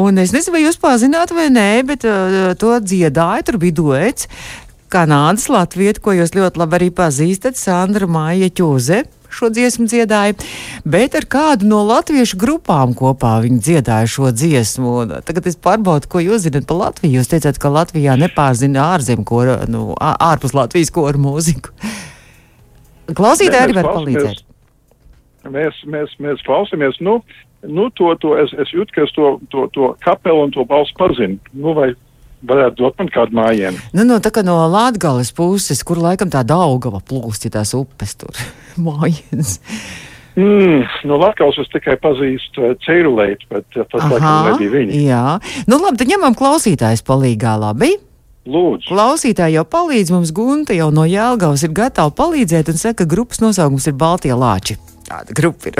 Un 0.00 0.20
es 0.22 0.32
nezinu, 0.34 0.54
vai 0.56 0.62
jūs 0.64 0.78
pazināt 0.80 1.34
vai 1.36 1.48
nē, 1.52 1.68
bet 1.88 2.06
uh, 2.08 2.52
to 2.60 2.72
dziedāja, 2.84 3.44
tur 3.48 3.60
bija 3.62 3.76
duets. 3.80 4.30
Kanādas 4.92 5.48
latvieta, 5.50 6.00
ko 6.04 6.14
jūs 6.14 6.36
ļoti 6.36 6.62
labi 6.62 6.78
arī 6.78 6.90
pazīstat, 6.94 7.58
Sandra 7.60 8.08
Māja 8.08 8.48
Čūze. 8.54 9.02
Šo 9.34 9.48
dziesmu 9.50 9.88
dziedāja, 9.90 10.36
bet 10.86 11.16
ar 11.18 11.24
kādu 11.26 11.66
no 11.66 11.80
latviešu 11.88 12.38
grupām 12.38 12.92
kopā 12.94 13.32
viņi 13.42 13.58
dziedāja 13.66 14.10
šo 14.10 14.30
dziesmu. 14.30 14.92
Un 15.02 15.14
Tagad 15.26 15.48
es 15.50 15.58
pārbaudu, 15.58 16.06
ko 16.10 16.22
jūs 16.22 16.44
zināt 16.46 16.68
par 16.70 16.78
Latviju. 16.84 17.18
Jūs 17.18 17.32
teicāt, 17.32 17.58
ka 17.58 17.72
Latvijā 17.74 18.14
nepārzina 18.20 18.92
ārzemju 18.94 19.26
koru, 19.26 19.56
nu, 19.70 19.88
ārpus 19.98 20.54
Latvijas 20.54 20.94
koru 20.94 21.24
mūziku. 21.26 21.74
Klausītāji 23.10 23.66
arī 23.66 23.78
var 23.80 23.90
palīdzēt. 23.90 24.44
Mēs, 25.52 25.82
mēs, 25.90 26.14
mēs 26.22 26.40
klausāmies, 26.46 26.96
nu, 27.04 27.18
nu 27.66 27.90
to, 27.98 28.14
to 28.22 28.36
es, 28.40 28.54
es 28.62 28.70
jūtu, 28.72 28.94
ka 28.94 29.04
es 29.04 29.12
to, 29.16 29.34
to, 29.52 29.66
to 29.74 29.90
kapelu 30.04 30.46
un 30.46 30.54
to 30.54 30.64
balsu 30.68 30.94
pazinu. 30.96 31.36
Nu, 31.52 31.74
vai 31.76 31.90
varētu 32.48 32.80
dot 32.82 32.98
man 33.00 33.10
kādu 33.12 33.36
mājienu? 33.38 33.80
Nu, 33.96 34.06
no, 34.08 34.20
tā 34.22 34.32
kā 34.34 34.44
no 34.46 34.56
Latvijas 34.70 35.32
puses, 35.36 35.82
kur 35.86 36.00
laikam 36.02 36.32
tā 36.32 36.44
Daugava 36.46 37.00
plūst, 37.04 37.48
ja 37.48 37.58
tās 37.58 37.74
upes 37.78 38.16
tur 38.20 38.34
mājas. 38.86 39.58
Mm, 40.34 40.82
no 41.06 41.18
Latvijas 41.20 41.60
es 41.62 41.70
tikai 41.70 41.94
pazīstu 42.02 42.64
uh, 42.70 42.72
Ceirulēt, 42.86 43.44
bet 43.52 43.68
tas 43.74 44.08
laikam 44.10 44.50
nebija 44.52 44.72
viņi. 44.78 45.04
jā. 45.06 45.24
Nu, 45.70 45.78
labi, 45.82 46.00
tad 46.00 46.10
ņemam 46.10 46.34
klausītājs 46.38 47.04
palīgā, 47.06 47.54
labi? 47.62 47.94
Lūdzu, 48.44 48.90
Klausītāji 48.92 49.54
jau 49.56 49.62
palīdz 49.64 50.10
mums, 50.12 50.30
Gunta 50.36 50.74
jau 50.76 50.90
no 50.92 51.06
Jēlgavas 51.08 51.62
ir 51.64 51.70
gatava 51.72 52.10
palīdzēt 52.12 52.68
un 52.74 52.76
saka, 52.76 52.98
ka 53.00 53.08
grupas 53.08 53.40
nosaukums 53.40 53.86
ir 53.88 53.94
Baltie 53.96 54.34
Lāči. 54.36 54.76
Tāda 55.08 55.32
grupa 55.36 55.70
ir 55.70 55.78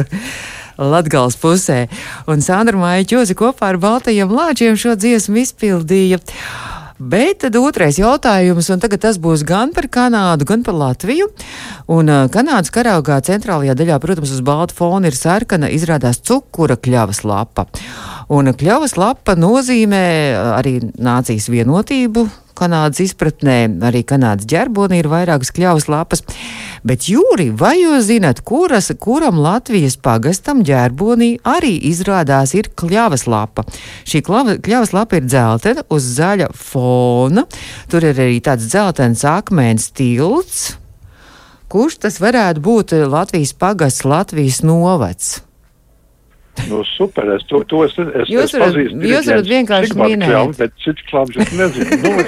Latgales 0.79 1.39
pusē. 1.41 1.85
Un 2.31 2.45
Sandra 2.45 2.79
Māja 2.79 3.07
Čozi 3.15 3.37
kopā 3.39 3.73
ar 3.73 3.81
Baltajiem 3.83 4.33
Lāčiem 4.33 4.79
šo 4.79 4.97
dziesmu 4.99 5.43
izpildīja. 5.45 6.21
Bet 6.95 7.41
tad 7.43 7.57
otrais 7.59 7.97
jautājums, 7.99 8.69
un 8.71 8.81
tagad 8.81 9.03
tas 9.03 9.17
būs 9.19 9.43
gan 9.47 9.73
par 9.75 9.89
Kanādu, 9.91 10.47
gan 10.47 10.63
par 10.63 10.77
Latviju. 10.79 11.27
Un 11.91 12.09
uh, 12.09 12.29
Kanādas 12.31 12.71
karaugā 12.75 13.19
centrālajā 13.27 13.75
daļā, 13.75 13.99
protams, 14.03 14.31
uz 14.31 14.45
balta 14.47 14.77
fona 14.79 15.11
ir 15.11 15.19
sarkana, 15.19 15.73
izrādās 15.75 16.23
cukura 16.23 16.79
kļavas 16.79 17.25
lapa. 17.27 17.67
Un 18.31 18.55
kļavas 18.55 18.95
lapa 18.97 19.35
nozīmē 19.35 20.05
arī 20.55 20.79
nācijas 20.95 21.51
vienotību. 21.51 22.29
Kanādas 22.59 23.03
izpratnē 23.05 23.57
arī 23.85 24.05
Kanādas 24.07 24.49
ģerbonī 24.51 25.01
ir 25.03 25.09
vairākas 25.13 25.53
kļavas 25.55 25.89
lapas. 25.91 26.25
Bet, 26.85 27.07
Jūri, 27.09 27.49
vai 27.57 27.79
jūs 27.81 28.11
zināt, 28.11 28.43
kuras, 28.45 28.91
kuram 29.01 29.39
Latvijas 29.41 29.97
pagastam 29.97 30.61
ģerbonī 30.67 31.31
arī 31.49 31.73
izrādās 31.91 32.53
ir 32.59 32.69
kļavas 32.77 33.27
lapa? 33.31 33.65
Šī 34.05 34.21
klava, 34.27 34.59
kļavas 34.61 34.95
lapa 34.97 35.19
ir 35.19 35.27
dzeltena 35.29 35.87
uz 35.89 36.11
zaļa 36.19 36.51
fona. 36.53 37.47
Tur 37.89 38.05
ir 38.05 38.21
arī 38.27 38.39
tāds 38.45 38.69
dzeltens 38.69 39.25
akmens 39.29 39.89
tilts. 39.97 40.75
Kurš 41.73 41.99
tas 42.05 42.21
varētu 42.23 42.63
būt 42.63 42.95
Latvijas 43.11 43.57
pagasts, 43.59 44.05
Latvijas 44.07 44.61
novads? 44.63 45.41
Nu, 46.71 46.77
super, 46.97 47.25
es 47.37 47.43
to, 47.51 47.57
to 47.69 47.77
es, 47.85 47.93
es, 47.99 48.29
Jūs 48.31 48.45
es 48.49 48.53
varat- 48.55 48.69
pazīstu. 48.75 49.01
jūs 49.11 49.25
varat 49.33 49.47
vienkārši 49.53 49.95
minēt. 49.99 50.29
Kļavu, 50.31 50.53
Bet 50.59 50.73
citu 50.85 51.03
klāpšu 51.11 51.39
es 51.45 51.51
nezinu. 51.59 51.91
Nu, 52.05 52.13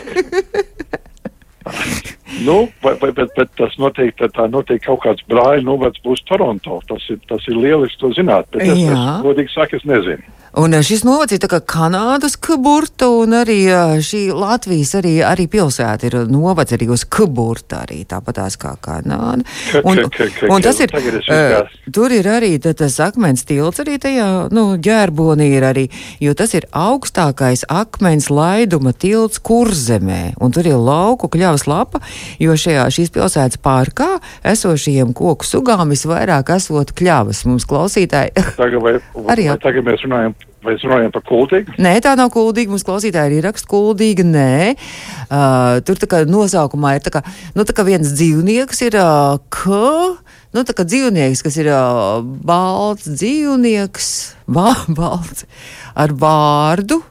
nu, 2.46 2.56
vai, 2.82 2.94
vai, 3.00 3.10
bet, 3.12 3.30
bet 3.36 3.48
tas 3.58 3.74
noteikti, 3.82 4.28
tā- 4.36 4.48
noteikti 4.52 4.86
kaut 4.86 5.02
kāds 5.06 5.22
brāļa 5.30 5.64
novads 5.66 5.98
būs 6.04 6.20
Toronto. 6.28 6.72
Tas 6.90 7.02
ir, 7.10 7.18
tas 7.30 7.42
ir 7.50 7.56
lieliski 7.58 7.98
to 8.02 8.08
zināt, 8.18 8.44
bet 8.52 8.60
es, 8.66 8.70
es 8.76 8.80
Jā. 8.86 9.04
godīgi 9.24 9.50
saku, 9.54 9.72
es 9.80 9.84
nezinu. 9.88 10.22
Un 10.56 10.72
eh, 10.72 10.80
šis 10.80 11.02
novads 11.04 11.34
ir 11.36 11.42
kā 11.50 11.58
Kanādas 11.60 12.38
kuburta, 12.40 13.10
un 13.12 13.34
arī 13.36 13.58
eh, 13.68 13.98
šī 14.00 14.22
Latvijas 14.32 14.94
arī, 14.96 15.18
arī 15.20 15.44
pilsēta 15.52 16.08
ir 16.08 16.16
novads 16.32 16.72
arī 16.72 16.88
uz 16.94 17.04
kuburta, 17.04 17.82
arī 17.84 18.06
tāpatās 18.08 18.56
kā 18.60 18.72
Kanāda. 18.80 19.44
Un, 19.84 20.00
un 20.48 20.64
tas 20.64 20.80
ir, 20.80 20.94
uh, 20.96 21.74
tur 21.92 22.14
ir 22.14 22.28
arī 22.32 22.54
tas 22.64 22.96
akmens 23.04 23.44
tilts 23.44 23.82
arī 23.84 23.98
tajā, 24.00 24.30
nu, 24.56 24.64
ģērbonī 24.80 25.50
ir 25.58 25.68
arī, 25.68 25.84
jo 26.24 26.32
tas 26.38 26.56
ir 26.56 26.64
augstākais 26.72 27.66
akmens 27.68 28.30
laiduma 28.32 28.94
tilts 28.96 29.42
kurzemē, 29.44 30.38
un 30.40 30.56
tur 30.56 30.72
ir 30.72 30.80
lauku 30.80 31.28
kļavas 31.36 31.68
lapa, 31.68 32.00
jo 32.40 32.56
šajā 32.56 32.88
šīs 32.96 33.12
pilsētas 33.12 33.60
pārkā 33.60 34.08
esošajiem 34.56 35.12
koku 35.16 35.44
sugām 35.44 35.92
visvairāk 35.92 36.56
esot 36.56 36.96
kļavas. 36.96 37.44
Mums 37.44 37.68
klausītāji. 37.68 38.32
Tagad, 38.56 38.80
vai, 38.80 38.98
arī, 39.36 39.50
tagad 39.60 39.84
mēs 39.84 40.08
runājam 40.08 40.36
mēs 40.66 40.84
runājam 40.84 41.12
par 41.14 41.24
kuldīgu? 41.26 41.76
Nē, 41.82 41.96
tā 42.04 42.12
nav 42.18 42.30
kuldīga. 42.34 42.72
Mums 42.72 42.84
klausītāji 42.86 43.32
ir 43.32 43.40
ieraksts 43.40 43.68
kuldīga. 43.70 44.26
Nē, 44.26 44.74
uh, 44.74 45.78
tur 45.86 46.00
tā 46.02 46.08
kā 46.10 46.22
nosaukumā 46.28 46.96
ir 46.96 47.04
tā 47.06 47.14
kā, 47.14 47.22
nu, 47.56 47.66
tā 47.68 47.76
kā 47.76 47.86
viens 47.86 48.14
dzīvnieks 48.16 48.82
ir 48.88 48.98
uh, 49.00 49.38
k. 49.52 49.80
Nu, 50.56 50.64
tā 50.64 50.72
kā 50.76 50.86
dzīvnieks, 50.88 51.42
kas 51.44 51.58
ir 51.60 51.70
uh, 51.72 52.22
balts 52.22 53.08
dzīvnieks, 53.10 54.10
ba 54.56 54.72
balts 54.88 55.46
ar 55.94 56.14
vārdu. 56.16 57.02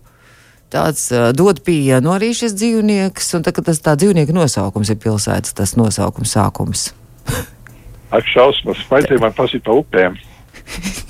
Tāds 0.74 1.08
uh, 1.14 1.30
dod 1.36 1.62
pienu 1.64 2.12
arī 2.16 2.34
šis 2.36 2.56
dzīvnieks, 2.58 3.34
un 3.38 3.46
tā, 3.46 3.54
tas 3.56 3.82
tā 3.86 3.96
dzīvnieka 4.00 4.36
nosaukums 4.36 4.92
ir 4.92 5.00
pilsētas, 5.04 5.56
tas 5.56 5.76
nosaukums 5.80 6.36
sākums. 6.36 6.90
Ak, 8.16 8.26
šausmas, 8.32 8.82
vajadzēja 8.90 9.22
man 9.24 9.36
pasīt 9.38 9.66
pa 9.66 9.76
upēm. 9.78 10.18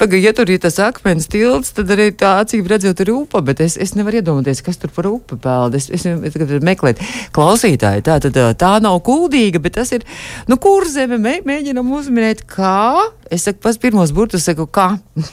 Pagaid, 0.00 0.24
ja 0.24 0.32
tur 0.36 0.50
ir 0.50 0.60
tas 0.62 0.78
akmens 0.82 1.28
tilts, 1.32 1.72
tad 1.76 1.90
arī 1.94 2.08
tā 2.18 2.36
acīm 2.42 2.66
redzot 2.68 3.00
ir 3.04 3.12
upe, 3.14 3.42
bet 3.46 3.62
es, 3.64 3.78
es 3.80 3.94
nevaru 3.98 4.20
iedomāties, 4.20 4.62
kas 4.66 4.80
tur 4.82 4.92
par 4.96 5.08
upi 5.10 5.38
peld. 5.42 5.78
Es, 5.78 5.88
es, 5.94 6.06
es 6.06 6.36
tagad 6.36 6.66
meklēju 6.66 7.08
klausītāju, 7.36 8.04
tā 8.06 8.18
tad 8.26 8.40
tā 8.60 8.72
nav 8.84 8.98
kuldīga, 9.06 9.62
bet 9.62 9.78
tas 9.78 9.94
ir, 9.96 10.06
nu, 10.50 10.58
kur 10.62 10.88
zeme 10.90 11.20
mē, 11.22 11.38
mēģinam 11.46 11.94
uzminēt, 12.00 12.44
kā. 12.50 13.06
Es 13.30 13.46
saku, 13.46 13.62
pas 13.64 13.78
pirmos 13.80 14.14
burtus 14.16 14.48
saku, 14.48 14.68
kā. 14.68 14.92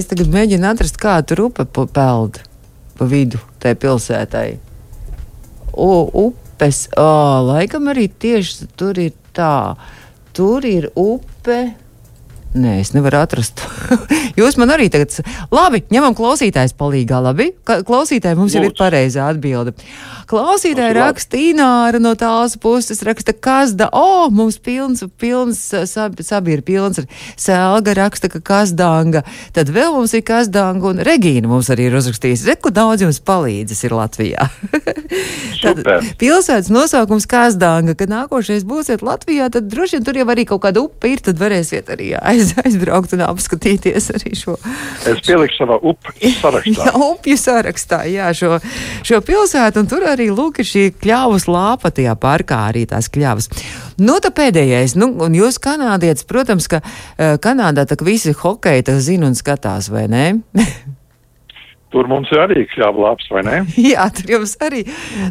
es 0.00 0.06
tagad 0.10 0.30
mēģinu 0.32 0.70
atrast, 0.70 1.00
kā 1.00 1.18
tur 1.26 1.48
upe 1.48 1.66
peld 1.66 2.42
pa 3.00 3.06
vidu 3.08 3.40
tai 3.62 3.72
pilsētai. 3.80 4.58
O, 5.72 6.04
upes, 6.26 6.84
o, 6.98 7.06
laikam 7.48 7.88
arī 7.88 8.10
tieši 8.12 8.68
tur 8.76 8.98
ir 9.00 9.14
tā. 9.36 9.76
Tur 10.36 10.66
ir 10.68 10.90
upe. 10.98 11.62
Nē, 12.50 12.80
es 12.82 12.90
nevaru 12.90 13.20
atrast. 13.20 13.60
Jūs 14.38 14.56
man 14.58 14.72
arī 14.74 14.88
tagad. 14.90 15.12
Labi, 15.54 15.84
ņemam 15.94 16.16
klausītājs 16.18 16.74
palīgā. 16.78 17.20
Labi, 17.22 17.52
klausītāji 17.64 18.38
mums 18.38 18.56
Lūdzu. 18.56 18.58
jau 18.58 18.70
ir 18.72 18.74
pareizā 18.74 19.28
atbilde. 19.30 19.74
Klausītāji 20.30 20.94
raksta 20.94 21.38
Ināra 21.38 22.00
no 22.02 22.12
tās 22.18 22.56
puses, 22.58 23.02
raksta 23.06 23.34
Kazda. 23.34 23.88
O, 23.94 24.02
oh, 24.02 24.34
mums 24.34 24.58
pilns, 24.62 25.04
pilns, 25.18 25.60
sab, 25.90 26.18
sabi 26.26 26.56
ir 26.56 26.64
pilns 26.66 26.98
ar 27.02 27.06
Selga 27.38 27.94
raksta, 27.98 28.30
ka 28.30 28.42
Kazdanga. 28.42 29.22
Tad 29.54 29.70
vēl 29.74 29.94
mums 29.94 30.14
ir 30.18 30.22
Kazdanga 30.26 30.90
un 30.90 31.02
Regīna 31.06 31.50
mums 31.50 31.70
arī 31.70 31.86
ir 31.86 31.98
uzrakstījis. 31.98 32.48
Reku 32.50 32.74
daudz 32.74 33.06
jums 33.06 33.22
palīdzis 33.26 33.84
ir 33.86 33.94
Latvijā. 33.94 34.46
tad 35.64 35.82
pilsētas 36.18 36.70
nosaukums 36.74 37.26
Kazdanga, 37.30 37.94
kad 37.98 38.10
nākošais 38.10 38.66
būsiet 38.66 39.06
Latvijā, 39.06 39.50
tad 39.54 39.70
droši 39.70 39.98
vien 39.98 40.06
tur 40.06 40.18
jau 40.22 40.28
arī 40.34 40.46
kaut 40.50 40.64
kāda 40.66 40.82
upe 40.86 41.10
ir, 41.10 41.22
tad 41.26 41.38
varēsiet 41.42 41.90
arī 41.94 42.12
aiz, 42.18 42.39
aizbraukt 42.62 43.14
un 43.16 43.24
apskatīties 43.26 44.10
arī 44.16 44.34
šo. 44.38 44.56
Es 45.08 45.22
pieliku 45.26 45.56
savā 45.56 45.78
upju 45.92 46.32
sarakstā. 46.36 46.86
jā, 46.86 46.94
upju 47.06 47.38
sarakstā, 47.40 48.00
jā, 48.10 48.30
šo, 48.36 48.60
šo 49.06 49.20
pilsētu, 49.26 49.82
un 49.82 49.90
tur 49.90 50.06
arī 50.10 50.30
lūk 50.34 50.62
ir 50.62 50.70
šī 50.70 50.84
kļavas 51.00 51.48
lāpa 51.50 51.92
tajā 51.94 52.14
parkā, 52.20 52.62
arī 52.70 52.86
tās 52.90 53.10
kļavas. 53.12 53.50
Nu, 54.00 54.18
tā 54.22 54.32
pēdējais, 54.34 54.96
nu, 55.00 55.12
un 55.24 55.36
jūs 55.36 55.60
kanādietis, 55.62 56.28
protams, 56.28 56.70
ka 56.70 56.82
uh, 56.84 57.36
Kanādā 57.40 57.86
tā 57.88 57.98
visi 58.04 58.34
hokeji 58.36 58.88
tā 58.88 58.96
zina 59.02 59.30
un 59.30 59.36
skatās, 59.38 59.90
vai 59.92 60.06
ne? 60.10 60.24
Tur 61.90 62.06
mums 62.06 62.30
ir 62.30 62.38
arī 62.38 62.64
labs, 62.78 63.26
vai 63.34 63.42
ne? 63.42 63.56
Jā, 63.92 64.06
tur 64.14 64.30
jums 64.36 64.54
arī. 64.62 64.84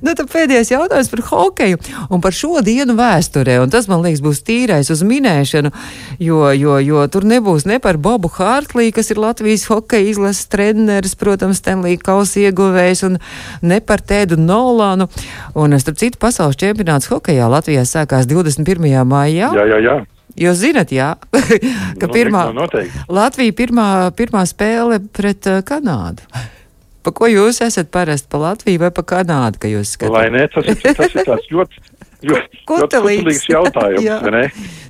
Nu, 0.04 0.12
tad 0.12 0.28
pēdējais 0.32 0.74
jautājums 0.74 1.12
par 1.13 1.22
hokeju 1.30 1.80
un 2.12 2.24
par 2.24 2.36
šo 2.36 2.60
dienu 2.65 2.98
vēsturē. 3.00 3.62
Un 3.63 3.72
tas, 3.72 3.88
man 3.88 4.04
liekas, 4.04 4.19
būs 4.26 4.43
tīrais 4.43 4.91
uz 4.91 5.04
minēšanu, 5.08 5.72
jo, 6.19 6.41
jo, 6.52 6.76
jo 6.84 7.06
tur 7.08 7.28
nebūs 7.30 7.67
ne 7.69 7.80
par 7.80 7.98
Bobu 7.98 8.32
Hārtlī, 8.36 8.89
kas 8.95 9.13
ir 9.13 9.24
Latvijas 9.24 9.69
hokeja 9.72 10.12
izlases 10.12 10.52
treneris, 10.52 11.15
protams, 11.19 11.63
Stenlī 11.63 11.95
kausa 12.00 12.43
ieguvējs, 12.43 13.06
un 13.08 13.19
ne 13.63 13.80
par 13.80 14.04
Tēdu 14.04 14.39
Nolānu. 14.39 15.08
Un, 15.56 15.80
starp 15.80 16.00
citu, 16.02 16.19
pasaules 16.19 16.60
čempionāts 16.60 17.08
hokejā 17.12 17.48
Latvijā 17.52 17.88
sākās 17.88 18.28
21. 18.28 19.04
maijā. 19.08 19.54
Jā, 19.56 19.67
jā, 19.76 19.84
jā. 19.88 20.00
Jūs 20.39 20.62
zinat, 20.62 20.91
jā, 20.95 21.10
ka 21.99 22.08
Nu, 22.08 22.13
pirmā, 22.13 22.45
noteikti. 22.56 23.02
Latvija 23.12 23.56
pirmā, 23.58 23.88
pirmā 24.15 24.45
spēle 24.47 25.02
pret 25.15 25.49
uh, 25.52 25.60
Kanādu. 25.67 26.23
Pa 27.04 27.13
ko 27.15 27.30
jūs 27.32 27.62
esat 27.63 27.88
parasti? 27.95 28.28
Pa 28.32 28.39
Latviju 28.43 28.82
vai 28.82 28.89
pa 28.91 29.04
Kanādu, 29.08 29.60
ka 29.63 29.69
jūs 29.71 29.93
Vai 30.04 30.28
skatāties? 30.28 30.34
ne? 30.36 30.47
Tas 30.52 30.67
ir, 30.67 30.95
tas 30.99 31.13
ir 31.15 31.28
tāds 31.30 31.47
ļoti, 31.56 31.84
ļoti, 32.30 32.30
ļoti 32.30 32.63
Kutelīgs. 32.67 33.23
kutelīgs 33.23 33.45
jautājums, 33.54 34.04
Jā. 34.04 34.17
vai 34.25 34.34
ne? 34.36 34.41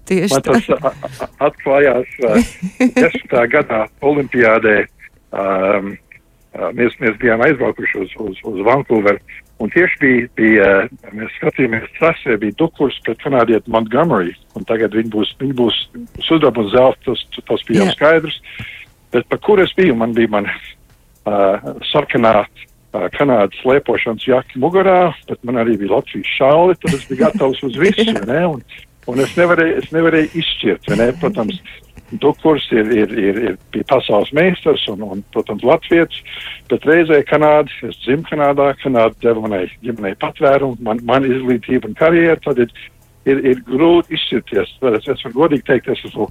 Tieši 0.09 0.33
Man 0.33 0.45
tā. 0.47 0.55
tas 0.57 0.69
a- 0.89 1.29
atklājās 1.49 2.15
uh, 2.25 2.53
desmitā 2.97 3.43
gadā 3.53 3.83
Olimpiādē. 4.01 4.75
Um, 5.29 5.91
mēs, 6.73 6.95
mēs 6.97 7.13
bijām 7.21 7.43
aizbraukuši 7.45 8.01
uz, 8.01 8.15
uz, 8.25 8.41
uz 8.49 8.63
Vankūveru. 8.65 9.21
Un 9.59 9.71
tieši 9.73 9.97
bija, 9.99 10.27
bija 10.39 10.67
mēs 11.11 11.33
skatījāmies 11.35 11.89
trasē, 11.97 12.37
bija 12.39 12.55
Dukurs 12.61 12.95
pret 13.03 13.19
kanādietu 13.19 13.71
Montgomery. 13.73 14.31
Un 14.55 14.63
tagad 14.67 14.95
viņi 14.95 15.11
būs, 15.11 15.33
viņi 15.41 15.55
būs 15.57 15.79
sudraba 16.23 16.63
un 16.63 16.69
zelta, 16.71 17.11
tas, 17.11 17.25
tas 17.43 17.65
bija 17.67 17.81
Jā. 17.81 17.89
jau 17.89 17.95
skaidrs. 17.97 18.39
Bet 19.11 19.27
par 19.27 19.41
kur 19.43 19.59
es 19.59 19.73
biju? 19.75 19.97
Man 19.99 20.15
bija 20.15 20.31
man 20.31 20.47
uh, 20.47 21.73
sarkanā 21.91 22.45
uh, 22.45 23.07
Kanādas 23.17 23.59
slēpošanas 23.59 24.23
jaka 24.25 24.61
mugurā, 24.63 25.11
bet 25.27 25.43
man 25.43 25.59
arī 25.61 25.75
bija 25.81 25.97
Latvijas 25.97 26.31
šāli, 26.37 26.77
tad 26.79 26.95
es 26.95 27.03
biju 27.09 27.23
gatavs 27.25 27.65
uz 27.67 27.75
visu. 27.83 28.15
Ne? 28.31 28.45
Un, 28.55 28.63
un 29.11 29.21
es 29.25 29.35
nevarēju, 29.35 29.75
es 29.83 29.91
nevarēju 29.91 30.31
izšķirt. 30.39 30.89
Ne? 30.95 31.11
Protams, 31.19 31.59
Dukurs 32.11 32.65
ir, 32.73 32.89
ir, 32.89 33.11
ir, 33.13 33.39
ir 33.49 33.57
bija 33.73 33.85
pasaules 33.91 34.31
meistars 34.33 34.85
un, 34.89 35.03
un 35.05 35.23
protams, 35.33 35.63
Latvijas, 35.67 36.21
bet 36.71 36.85
reizē 36.89 37.21
Kanāda, 37.29 37.69
es 37.85 37.99
dzimu 38.05 38.25
Kanādā, 38.29 38.71
Kanāda 38.81 39.13
deva 39.21 39.45
manai 39.45 39.65
ģimenei 39.85 40.15
patvērumu, 40.21 40.79
man, 40.85 41.03
man 41.05 41.27
izglītību 41.29 41.91
un 41.91 41.97
karjeru, 41.99 42.41
tad 42.45 42.63
ir, 42.65 42.73
ir, 43.29 43.43
ir 43.53 43.61
grūti 43.67 44.17
izšķirties. 44.17 44.77
Es, 44.95 45.09
es 45.13 45.25
varu 45.27 45.37
godīgi 45.43 45.67
teikt, 45.69 45.91
es 45.93 46.05
esmu 46.09 46.29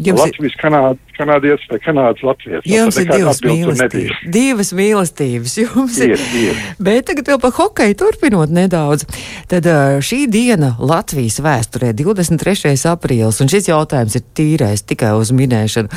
Jums 0.00 0.22
Latvijas 0.22 0.56
kanād, 0.60 1.00
kanādietis 1.16 1.68
vai 1.70 1.78
kanādas 1.84 2.24
latvijas. 2.24 2.64
jums 2.68 2.98
ir 3.00 3.10
divas 3.10 3.42
mīlestības. 3.44 4.24
Divas 4.36 4.72
mīlestības 4.76 5.56
jums 5.60 6.00
ir. 6.00 6.16
Ir, 6.16 6.24
ir. 6.40 6.64
Bet 6.80 7.08
tagad 7.10 7.28
vēl 7.32 7.40
par 7.42 7.54
hokeju 7.58 7.98
turpinot 8.00 8.52
nedaudz. 8.54 9.06
Tad 9.50 9.68
šī 10.06 10.24
diena 10.32 10.74
Latvijas 10.78 11.40
vēsturē, 11.44 11.92
23. 11.96 12.76
aprīlis, 12.92 13.40
un 13.44 13.52
šis 13.52 13.70
jautājums 13.70 14.16
ir 14.18 14.28
tīrais 14.36 14.84
tikai 14.86 15.14
uz 15.18 15.34
minēšanu. 15.36 15.90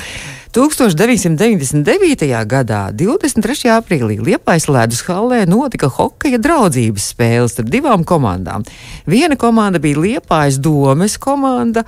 1999. 0.53 2.27
gadā, 2.45 2.81
23. 2.93 3.71
aprīlī, 3.73 4.19
Liepais 4.21 4.67
ledus 4.69 5.01
hallē 5.07 5.47
notika 5.49 5.89
hokeja 5.89 6.37
draudzības 6.37 7.07
spēles 7.15 7.55
starp 7.55 7.71
divām 7.73 8.05
komandām. 8.05 8.61
Viena 9.09 9.33
komanda 9.39 9.81
bija 9.81 10.03
Liepais 10.03 10.61
domes 10.61 11.17
komanda. 11.17 11.81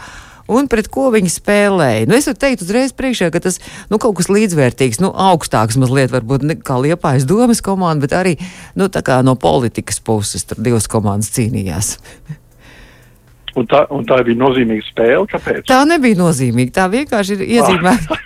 Un 0.52 0.68
pret 0.70 0.88
ko 0.94 1.08
viņi 1.14 1.32
spēlēja? 1.34 2.06
Nu, 2.06 2.18
es 2.18 2.28
varu 2.30 2.38
teikt 2.44 2.62
uzreiz 2.62 2.94
priekšā, 2.94 3.32
ka 3.34 3.42
tas 3.42 3.58
nu, 3.90 3.98
kaut 4.02 4.20
kas 4.20 4.30
līdzvērtīgs, 4.30 5.02
nu, 5.02 5.10
augstāks 5.10 5.80
mazliet, 5.82 6.14
varbūt 6.14 6.46
ne 6.46 6.58
kā 6.62 6.78
liepājas 6.84 7.26
domas 7.26 7.64
komanda, 7.66 8.06
bet 8.06 8.14
arī 8.14 8.36
nu, 8.78 8.90
no 9.26 9.36
politikas 9.42 9.98
puses 10.06 10.46
tur 10.46 10.62
divas 10.62 10.86
komandas 10.92 11.34
cīnījās. 11.34 11.96
Un 13.56 13.66
tā, 13.72 13.86
un 13.90 14.06
tā 14.06 14.20
bija 14.28 14.38
nozīmīga 14.38 14.86
spēle. 14.86 15.26
Kāpēc? 15.32 15.66
Tā 15.72 15.82
nebija 15.88 16.20
nozīmīga, 16.20 16.76
tā 16.76 16.88
vienkārši 16.92 17.40
ir 17.40 17.46
iezīmēta. 17.58 18.20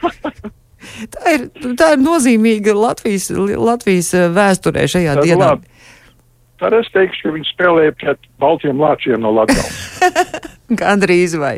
Tā 1.14 1.32
ir, 1.32 1.44
tā 1.80 1.94
ir 1.96 2.02
nozīmīga 2.02 2.74
Latvijas, 2.76 3.30
Latvijas 3.32 4.10
eh, 4.18 4.26
vēsturē 4.36 4.84
šajā 4.90 5.14
Tad 5.16 5.28
dienā. 5.28 5.52
labi. 5.54 5.79
Tad 6.60 6.76
es 6.76 6.90
teikšu, 6.92 7.24
ka 7.24 7.36
viņi 7.38 7.48
spēlēja 7.54 7.94
pret 7.96 8.26
Baltiem 8.42 8.82
Lāčiem 8.84 9.22
no 9.24 9.32
Latvijas. 9.32 9.78
Gandrīz 10.82 11.38
vai. 11.40 11.56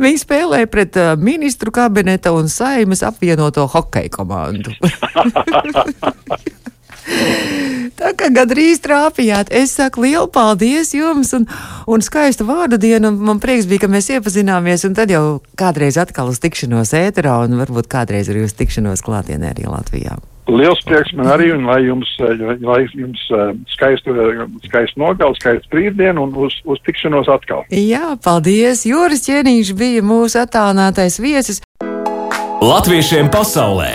Viņi 0.00 0.22
spēlēja 0.22 0.70
pret 0.70 0.96
uh, 0.98 1.12
ministru 1.20 1.72
kabineta 1.74 2.32
un 2.34 2.48
saimas 2.50 3.04
apvienoto 3.06 3.66
hokeja 3.70 4.10
komandu. 4.16 4.72
Tā 8.00 8.12
kā 8.16 8.30
gandrīz 8.32 8.80
trāpījāt. 8.84 9.50
Es 9.52 9.74
saku 9.76 10.04
lielu 10.06 10.28
paldies 10.32 10.94
jums 10.96 11.34
un, 11.36 11.46
un 11.90 12.04
skaistu 12.04 12.46
vārdu 12.48 12.78
dienu. 12.80 13.12
Man 13.12 13.42
prieks 13.42 13.68
bija, 13.68 13.84
ka 13.84 13.92
mēs 13.92 14.08
iepazināmies, 14.14 14.86
un 14.88 14.96
tad 14.96 15.12
jau 15.12 15.40
kādreiz 15.58 15.98
atkal 16.00 16.32
uz 16.32 16.40
tikšanos 16.40 16.94
ēterā, 16.96 17.42
un 17.44 17.60
varbūt 17.60 17.90
kādreiz 17.92 18.32
arī 18.32 18.46
uz 18.46 18.56
tikšanos 18.56 19.04
klātienē 19.04 19.52
arī 19.52 19.68
Latvijā. 19.68 20.16
Liels 20.50 20.80
prieks 20.82 21.12
man 21.14 21.28
arī, 21.30 21.50
un 21.54 21.66
lai 21.68 21.78
jums, 21.84 22.10
lai 22.64 22.80
jums 22.90 23.22
skaistu, 23.70 24.14
skaistu 24.66 25.02
nogalu, 25.02 25.36
skaistu 25.38 25.70
brīvdienu 25.70 26.26
un 26.26 26.34
uz, 26.46 26.56
uz 26.66 26.80
tikšanos 26.86 27.30
atkal. 27.30 27.62
Jā, 27.70 28.16
paldies! 28.24 28.82
Joris 28.88 29.22
Ķēniņš 29.28 29.74
bija 29.78 30.02
mūsu 30.02 30.40
attālinātais 30.42 31.20
viesis. 31.22 31.62
Latviešiem 32.60 33.30
pasaulē 33.32 33.92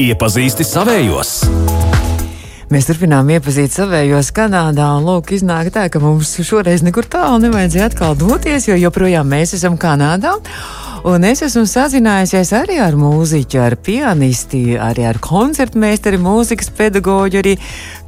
iepazīsti 0.00 0.64
savējos! 0.66 1.34
Mēs 2.70 2.86
turpinām 2.86 3.26
iepazīt 3.34 3.74
savējos 3.74 4.28
Kanādā, 4.30 4.92
un 4.94 5.08
lūk, 5.08 5.32
iznāk 5.34 5.72
tā, 5.74 5.88
ka 5.90 5.98
mums 5.98 6.36
šoreiz 6.46 6.84
nekur 6.86 7.08
tālu 7.10 7.40
nevajadzēja 7.42 7.88
atkal 7.90 8.14
doties, 8.14 8.68
jo 8.70 8.78
joprojām 8.78 9.26
mēs 9.26 9.56
esam 9.58 9.74
Kanādā. 9.74 10.36
Un 11.08 11.24
es 11.24 11.40
esmu 11.40 11.62
sazinājusies 11.64 12.50
arī 12.58 12.74
ar 12.84 12.92
mūziķu, 13.00 13.60
ar 13.64 13.76
pianisti, 13.80 14.74
arī 14.76 15.06
ar 15.08 15.16
koncertmeistari, 15.24 16.20
mūzikas 16.20 16.68
pedagoģu, 16.76 17.40
arī 17.40 17.54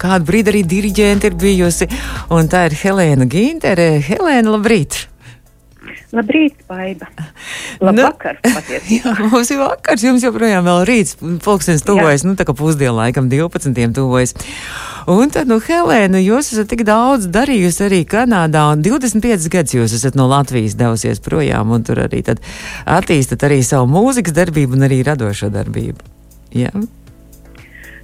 kādu 0.03 0.29
brīdi 0.29 0.53
arī 0.53 0.61
diriģenti 0.75 1.31
ir 1.31 1.39
bijusi. 1.41 1.89
Un 2.37 2.53
tā 2.53 2.67
ir 2.69 2.77
Helēna 2.83 3.29
Gintere. 3.33 3.95
Helēna, 4.05 4.59
labrīt! 4.59 5.07
Labrīt, 6.13 6.59
Baiba. 6.69 7.07
Labvakar, 7.81 8.37
nu, 8.45 8.51
patiesībā. 8.59 9.15
Jā, 9.17 9.29
mums 9.33 9.49
ir 9.55 9.61
vakars, 9.63 10.03
jums 10.05 10.25
joprojām 10.27 10.67
vēl 10.69 10.83
rīts, 10.85 11.17
pulkstens 11.45 11.85
tuvojas, 11.89 12.27
nu 12.29 12.35
tā 12.37 12.45
kā 12.45 12.53
pusdienu 12.57 12.99
laikam 12.99 13.31
12. 13.33 13.73
tuvojas. 13.97 14.35
Un 15.09 15.33
tad, 15.33 15.49
nu, 15.49 15.57
Helēna, 15.65 16.21
jūs 16.21 16.53
esat 16.53 16.69
tik 16.69 16.85
daudz 16.87 17.31
darījusi 17.33 17.87
arī 17.89 18.03
Kanādā, 18.09 18.67
un 18.75 18.85
25 18.85 19.49
gadus 19.55 19.77
jūs 19.79 19.97
esat 19.97 20.19
no 20.19 20.29
Latvijas 20.29 20.77
devusies 20.77 21.23
projām, 21.25 21.73
un 21.73 21.87
tur 21.89 22.05
arī 22.05 22.21
tad 22.29 22.45
attīstat 22.85 23.49
arī 23.49 23.63
savu 23.65 23.89
mūzikas 23.95 24.37
darbību 24.37 24.77
un 24.77 24.87
arī 24.91 25.01
radošo 25.09 25.49
darbību. 25.55 26.13
Jā. 26.53 26.75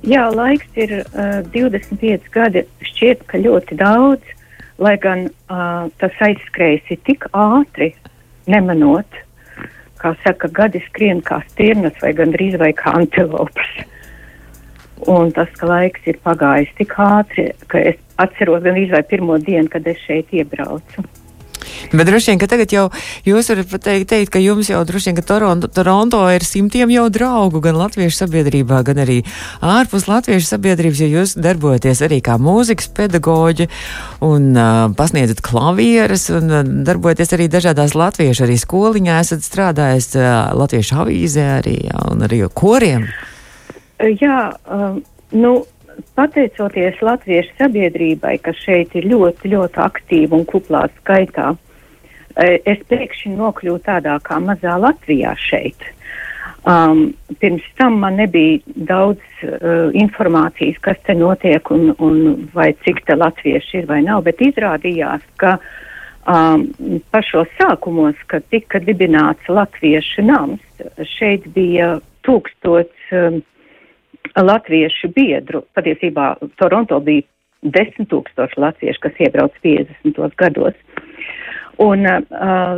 Jā, 0.09 0.25
laiks 0.33 0.81
ir 0.81 1.03
uh, 1.03 1.45
25 1.53 2.33
gadi, 2.33 2.65
šķiet, 2.89 3.29
ka 3.29 3.45
ļoti 3.45 3.77
daudz 3.85 4.38
lai 4.79 4.97
gan 5.03 5.27
uh, 5.29 5.89
tas 6.01 6.21
aizskrējis 6.25 7.03
tik 7.07 7.27
ātri, 7.37 7.93
nemanot, 8.51 9.21
kā 9.99 10.15
saka, 10.25 10.51
gadi 10.55 10.83
skrien 10.87 11.23
kā 11.27 11.41
stirnas 11.51 11.99
vai 12.03 12.15
gandrīz 12.17 12.59
vai 12.61 12.73
kā 12.77 12.95
antilopas. 13.01 13.71
Un 15.11 15.31
tas, 15.35 15.51
laiks 15.63 16.07
ir 16.11 16.19
pagājis 16.25 16.75
tik 16.79 16.95
ātri, 17.03 17.51
ka 17.71 17.83
es 17.91 17.99
atceros 18.19 18.63
gandrīz 18.65 18.95
vai 18.95 19.05
pirmo 19.07 19.39
dienu, 19.39 19.71
kad 19.71 19.87
es 19.87 20.01
šeit 20.07 20.31
iebraucu. 20.35 21.05
Bet 21.93 22.09
droši 22.09 22.33
vien, 22.33 22.41
ka 22.41 22.49
tagad 22.51 22.73
jau 22.75 22.87
jūs 23.27 23.51
varat 23.53 23.71
pateikt, 23.71 24.09
teikt, 24.13 24.33
ka 24.35 24.43
jums 24.43 24.71
jau 24.71 24.81
droši 24.89 25.11
vien, 25.11 25.19
ka 25.19 25.25
Toronto, 25.29 25.71
Toronto 25.73 26.21
ir 26.33 26.45
simtiem 26.47 26.93
jau 26.93 27.07
draugu 27.13 27.63
gan 27.65 27.79
latviešu 27.81 28.25
sabiedrībā, 28.25 28.83
gan 28.87 29.03
arī 29.05 29.21
ārpus 29.65 30.09
latviešu 30.11 30.51
sabiedrības, 30.51 31.03
jo 31.05 31.11
jūs 31.19 31.37
darbojaties 31.39 32.03
arī 32.07 32.21
kā 32.25 32.39
mūzikas 32.43 32.91
pedagoģi 32.97 33.69
un 34.27 34.51
uh, 34.57 34.91
pasniedzat 34.99 35.43
klavieres 35.45 36.29
un 36.35 36.53
uh, 36.53 36.63
darbojaties 36.89 37.35
arī 37.37 37.49
dažādās 37.53 37.97
latviešu 37.99 38.47
arī 38.49 38.59
skoliņā, 38.61 39.19
esat 39.25 39.47
strādājis 39.47 40.13
uh, 40.19 40.29
latviešu 40.59 41.03
avīzē 41.05 41.49
arī 41.59 41.79
jā, 41.89 42.05
un 42.13 42.29
arī 42.29 42.45
koriem. 42.55 43.09
Jā, 43.99 44.53
um, 44.71 45.01
nu 45.35 45.59
pateicoties 46.19 47.01
latviešu 47.03 47.55
sabiedrībai, 47.59 48.39
kas 48.43 48.59
šeit 48.65 48.95
ir 48.99 49.09
ļoti, 49.11 49.53
ļoti 49.55 49.83
aktīva 49.85 50.39
un 50.39 50.45
kuplā 50.49 50.87
skaitā, 51.01 51.53
e, 52.35 52.59
es 52.65 52.83
pēkšņi 52.91 53.37
nokļuvu 53.39 53.83
tādā 53.87 54.19
kā 54.25 54.41
mazā 54.43 54.79
Latvijā 54.81 55.35
šeit. 55.49 55.93
Um, 56.69 57.15
pirms 57.41 57.63
tam 57.79 58.01
man 58.03 58.19
nebija 58.19 58.59
daudz 58.91 59.23
uh, 59.47 59.89
informācijas, 59.97 60.77
kas 60.85 60.99
te 61.07 61.15
notiek 61.17 61.71
un, 61.73 61.93
un 62.03 62.49
vai 62.53 62.73
cik 62.83 63.05
te 63.07 63.15
latvieši 63.17 63.79
ir 63.79 63.87
vai 63.89 64.01
nav, 64.05 64.25
bet 64.27 64.43
izrādījās, 64.43 65.23
ka 65.41 65.55
um, 66.27 66.67
pašos 67.15 67.49
sākumos, 67.61 68.19
kad 68.27 68.45
tika 68.51 68.83
dibināts 68.85 69.49
latviešu 69.49 70.27
nams, 70.27 70.83
šeit 71.15 71.47
bija 71.55 71.95
tūkstots 72.27 73.15
um, 73.17 73.41
latviešu 74.37 75.13
biedru. 75.17 75.63
Patiesībā 75.77 76.35
Toronto 76.61 77.01
bija 77.01 77.27
desmit 77.63 78.09
tūkstoši 78.13 78.61
latviešu, 78.61 79.03
kas 79.03 79.23
iebrauc 79.27 79.55
50. 79.65 80.19
gados. 80.39 80.77
Un 81.79 82.03
uh, 82.07 82.23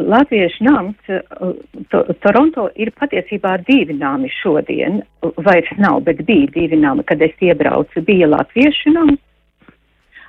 Latviešu 0.04 0.64
nams, 0.66 0.96
uh, 1.08 1.54
to, 1.88 2.02
Toronto 2.20 2.66
ir 2.76 2.90
patiesībā 3.00 3.54
divi 3.64 3.96
nami 3.96 4.28
šodien, 4.42 5.00
vairs 5.40 5.72
nav, 5.80 6.02
bet 6.04 6.20
bija 6.28 6.50
divi 6.52 6.76
nami, 6.76 7.06
kad 7.08 7.22
es 7.24 7.32
iebraucu. 7.40 8.04
Bija 8.04 8.28
Latviešu 8.28 8.92
nams, 8.92 9.16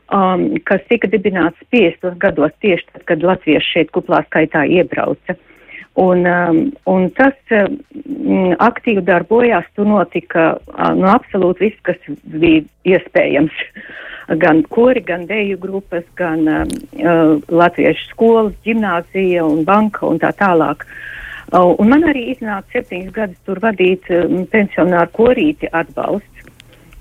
um, 0.08 0.46
kas 0.64 0.88
tika 0.88 1.12
dibināts 1.12 1.60
50. 1.76 2.16
gados 2.24 2.56
tieši 2.64 2.88
tad, 2.94 3.04
kad 3.12 3.28
Latvieši 3.28 3.74
šeit 3.74 3.92
kuplā 3.92 4.24
skaitā 4.30 4.64
iebrauca. 4.64 5.36
Un, 5.94 6.26
um, 6.26 6.60
un 6.88 7.10
tas 7.12 7.36
um, 7.52 7.74
aktīvi 8.64 9.02
darbojās, 9.04 9.66
tur 9.76 9.90
notika 9.90 10.54
uh, 10.56 10.94
nu, 10.96 11.10
absolūti 11.12 11.66
viss, 11.66 11.82
kas 11.84 12.00
bija 12.24 12.64
iespējams. 12.96 13.58
Gan 14.42 14.62
kori, 14.72 15.02
gan 15.04 15.26
deju 15.28 15.58
grupas, 15.60 16.06
gan 16.16 16.46
um, 16.48 16.70
uh, 16.96 17.34
latviešu 17.52 18.06
skolas, 18.14 18.54
gimnāzija 18.64 19.44
un 19.44 19.66
banka 19.68 20.06
un 20.08 20.22
tā 20.22 20.30
tālāk. 20.40 20.86
Uh, 21.52 21.74
un 21.82 21.92
man 21.92 22.06
arī 22.08 22.30
iznāca 22.32 22.78
septiņus 22.78 23.12
gadus 23.18 23.42
tur 23.44 23.60
vadīt 23.60 24.08
um, 24.16 24.46
pensionāru 24.54 25.12
korīti 25.18 25.68
atbalsts. 25.68 26.48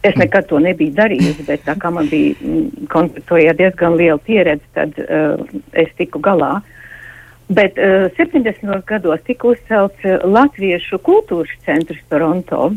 Es 0.03 0.19
nekad 0.19 0.49
to 0.51 0.59
nebiju 0.59 0.97
darījusi, 0.97 1.47
bet 1.47 1.63
tā 1.69 1.77
kā 1.79 1.93
man 1.95 2.11
bija 2.11 2.35
mm, 2.41 2.91
kontaktojā 2.91 3.55
diezgan 3.55 3.95
liela 4.01 4.19
pieredze, 4.27 4.67
tad 4.75 4.99
uh, 5.07 5.39
es 5.79 5.95
tiku 6.01 6.19
galā. 6.25 6.57
Uh, 6.59 6.80
Bet 7.51 7.79
uh, 7.79 8.07
70. 8.17 8.85
gados 8.87 9.21
tika 9.27 9.49
uzcelts 9.51 10.05
uh, 10.07 10.21
Latviešu 10.23 11.01
kultūras 11.03 11.51
centrs 11.67 11.99
Toronto, 12.07 12.69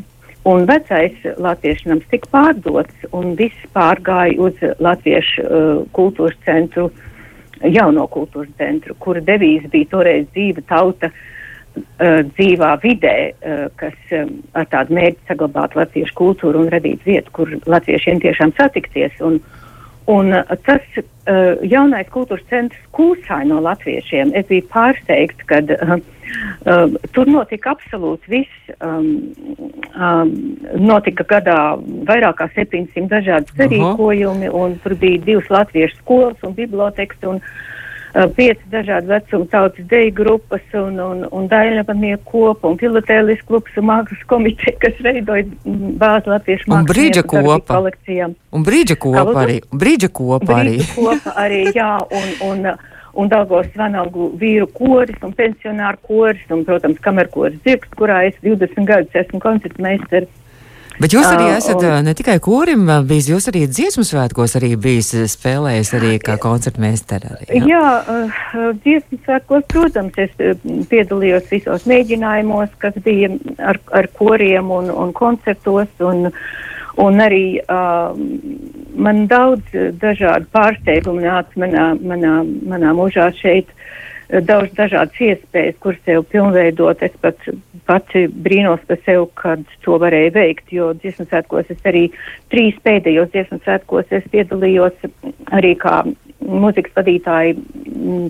un 0.50 0.66
vecais 0.66 1.20
Latviešu 1.38 1.92
nams 1.92 2.08
tika 2.10 2.32
pārdots, 2.34 3.06
un 3.14 3.36
viss 3.38 3.68
pārgāja 3.78 4.40
uz 4.42 4.64
Latviešu 4.82 5.46
uh, 5.46 5.84
kultūras 5.94 6.40
centru, 6.48 6.88
jauno 7.62 8.08
kultūras 8.10 8.50
centru, 8.58 8.98
kura 8.98 9.22
devīze 9.22 9.70
bija 9.70 9.92
toreiz 9.94 10.26
dzīva 10.34 10.66
tauta 10.66 11.12
uh, 11.14 12.24
dzīvā 12.34 12.74
vidē, 12.82 13.18
uh, 13.30 13.68
kas 13.78 14.18
um, 14.24 14.40
ar 14.58 14.66
tādu 14.74 14.98
mērķi 14.98 15.30
saglabāt 15.30 15.78
latviešu 15.78 16.18
kultūru 16.18 16.66
un 16.66 16.74
radīt 16.74 17.06
vietu, 17.06 17.30
kur 17.38 17.54
latviešiem 17.70 18.26
tiešām 18.26 18.58
satikties. 18.58 19.22
Un, 19.22 19.38
uh, 19.38 19.63
Un 20.12 20.34
uh, 20.36 20.56
tas 20.68 20.84
uh, 20.98 21.60
jaunais 21.64 22.10
kultūras 22.12 22.44
centrs 22.50 22.90
kūsāja 22.96 23.48
no 23.48 23.62
latviešiem. 23.64 24.34
Es 24.36 24.50
biju 24.50 24.66
pārsteigts, 24.74 25.46
ka 25.48 25.62
uh, 25.64 25.94
uh, 26.68 26.98
tur 27.16 27.32
notika 27.32 27.76
absolūti 27.76 28.34
viss. 28.38 28.74
Um, 28.84 29.32
um, 29.96 30.34
notika 30.80 31.28
gadā 31.30 31.60
vairāk 32.10 32.42
kā 32.42 32.50
700 32.56 33.08
dažādi 33.12 33.60
sarīkojumi, 33.60 34.52
un 34.52 34.80
tur 34.84 34.98
bija 35.00 35.24
divas 35.24 35.54
latviešu 35.54 36.02
skolas 36.02 36.44
un 36.44 36.58
bibliotekas. 36.58 37.24
Un, 37.30 37.40
Uh, 37.44 37.73
pieci 38.14 38.62
dažādi 38.70 39.10
vecuma 39.10 39.48
tautas 39.50 39.86
deju 39.90 40.14
grupas 40.14 40.76
un, 40.78 41.00
un, 41.02 41.24
un 41.34 41.48
daļņapanieku 41.50 42.24
kopu 42.30 42.70
un 42.70 42.78
filatēlis 42.78 43.42
klubs 43.48 43.80
un 43.82 43.88
mākslas 43.90 44.22
komiteja, 44.30 44.76
kas 44.84 45.00
veidoja 45.02 45.48
bāzi 45.66 46.30
latviešu 46.30 46.70
mākslas 46.70 46.84
un 46.84 46.90
brīdža 46.92 47.24
kopa. 47.26 47.74
kolekcijām. 47.74 48.36
Un 48.54 48.66
brīdža 48.68 48.98
kopa 49.02 49.38
arī. 49.46 49.60
Brīdža 49.74 50.12
kopa 50.14 50.60
arī. 50.60 50.78
Brīdža 50.78 51.00
kopa 51.00 51.36
arī, 51.42 51.64
jā, 51.74 51.90
un, 52.20 52.30
un, 52.52 52.70
un 53.24 53.34
Daugos 53.34 53.74
Vanalgu 53.80 54.30
vīru 54.38 54.70
koris 54.78 55.26
un 55.26 55.34
pensionāru 55.34 56.02
koris 56.06 56.54
un, 56.54 56.62
protams, 56.70 57.02
kamerkoris 57.02 57.58
dzirks, 57.66 57.90
kurā 57.98 58.28
es 58.30 58.38
20 58.46 58.90
gadus 58.90 59.22
esmu 59.26 59.42
koncertmeistars. 59.42 60.30
Bet 61.02 61.14
jūs 61.16 61.26
arī 61.26 61.48
esat 61.56 61.80
uh, 61.80 61.96
un, 61.98 62.06
ne 62.06 62.14
tikai 62.18 62.36
korim 62.44 62.86
bijis, 63.10 63.30
jūs 63.32 63.48
arī 63.50 63.64
dziesmu 63.70 64.06
svētkos 64.06 64.54
arī 64.60 64.74
bijis 64.80 65.10
spēlējis 65.34 65.94
arī 65.98 66.12
kā 66.22 66.36
koncertmeistara. 66.42 67.40
Jā, 67.50 67.64
jā 67.70 67.88
uh, 68.14 68.68
dziesmu 68.84 69.20
svētkos, 69.24 69.66
protams, 69.74 70.20
es 70.22 70.60
piedalījos 70.92 71.50
visos 71.50 71.88
mēģinājumos, 71.90 72.76
kas 72.84 73.00
bija 73.06 73.32
ar, 73.58 73.82
ar 73.96 74.10
koriem 74.20 74.70
un, 74.76 74.92
un 74.94 75.16
koncertos, 75.18 75.90
un, 76.06 76.30
un 77.02 77.26
arī 77.26 77.46
uh, 77.64 78.14
man 78.94 79.26
daudz 79.32 79.74
dažādu 80.02 80.50
pārsteigumu 80.54 81.26
nāca 81.26 81.64
manā, 81.66 81.88
manā, 82.02 82.36
manā 82.70 82.94
mūžā 82.98 83.32
šeit. 83.42 83.74
Daudz 84.30 84.74
dažādas 84.78 85.20
iespējas, 85.22 85.80
kur 85.84 85.98
sev 86.06 86.26
pilnveidot. 86.32 87.04
Es 87.06 87.16
pat 87.22 87.40
pati 87.88 88.26
brīnos 88.28 88.84
par 88.88 89.00
sevi, 89.06 89.26
kad 89.40 89.64
to 89.86 89.98
varēju 90.02 90.34
veikt, 90.36 90.72
jo 90.74 90.92
dziesmu 90.98 91.28
svētkos 91.30 91.72
es 91.74 91.90
arī 91.90 92.06
trīs 92.54 92.78
pēdējos 92.86 93.34
dziesmu 93.34 93.60
svētkos 93.64 94.14
es 94.16 94.30
piedalījos 94.34 95.10
arī 95.54 95.74
kā 95.80 96.04
mūzikas 96.44 96.96
vadītāji 96.98 97.58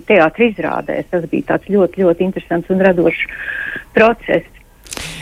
teātra 0.08 0.50
izrādēs. 0.50 1.08
Tas 1.10 1.30
bija 1.30 1.54
tāds 1.54 1.70
ļoti, 1.70 2.04
ļoti 2.04 2.28
interesants 2.28 2.70
un 2.74 2.84
radošs 2.84 3.24
process. 3.94 4.50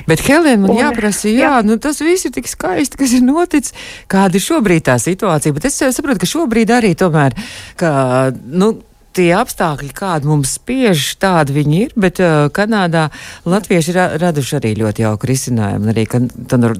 Bet, 0.08 0.22
Helēna, 0.26 0.64
man 0.64 0.72
un, 0.74 0.78
jāprasa, 0.80 1.28
jā, 1.30 1.44
jā, 1.44 1.58
nu 1.66 1.76
tas 1.80 2.00
viss 2.02 2.26
ir 2.26 2.32
tik 2.34 2.48
skaisti, 2.50 2.98
kas 2.98 3.12
ir 3.16 3.22
noticis. 3.24 3.74
Kāda 4.10 4.38
ir 4.38 4.44
šobrīd 4.44 4.86
tā 4.88 4.96
situācija? 5.00 5.54
Bet 5.56 5.68
es 5.68 5.78
saprotu, 5.78 6.24
ka 6.24 6.28
šobrīd 6.28 6.72
arī 6.74 6.92
tomēr, 6.98 7.36
ka, 7.80 7.92
nu, 8.34 8.74
tie 9.16 9.28
apstākļi, 9.36 9.90
kādi 9.96 10.28
mums 10.30 10.54
spiež, 10.58 11.04
tādi 11.20 11.56
viņi 11.56 11.78
ir, 11.86 11.92
bet 11.98 12.20
uh, 12.22 12.48
Kanādā 12.54 13.08
latvieši 13.48 13.94
ra 13.96 14.06
raduši 14.20 14.56
arī 14.58 14.72
ļoti 14.80 15.04
jauku 15.04 15.28
risinājumu. 15.30 15.92
Arī 15.92 16.06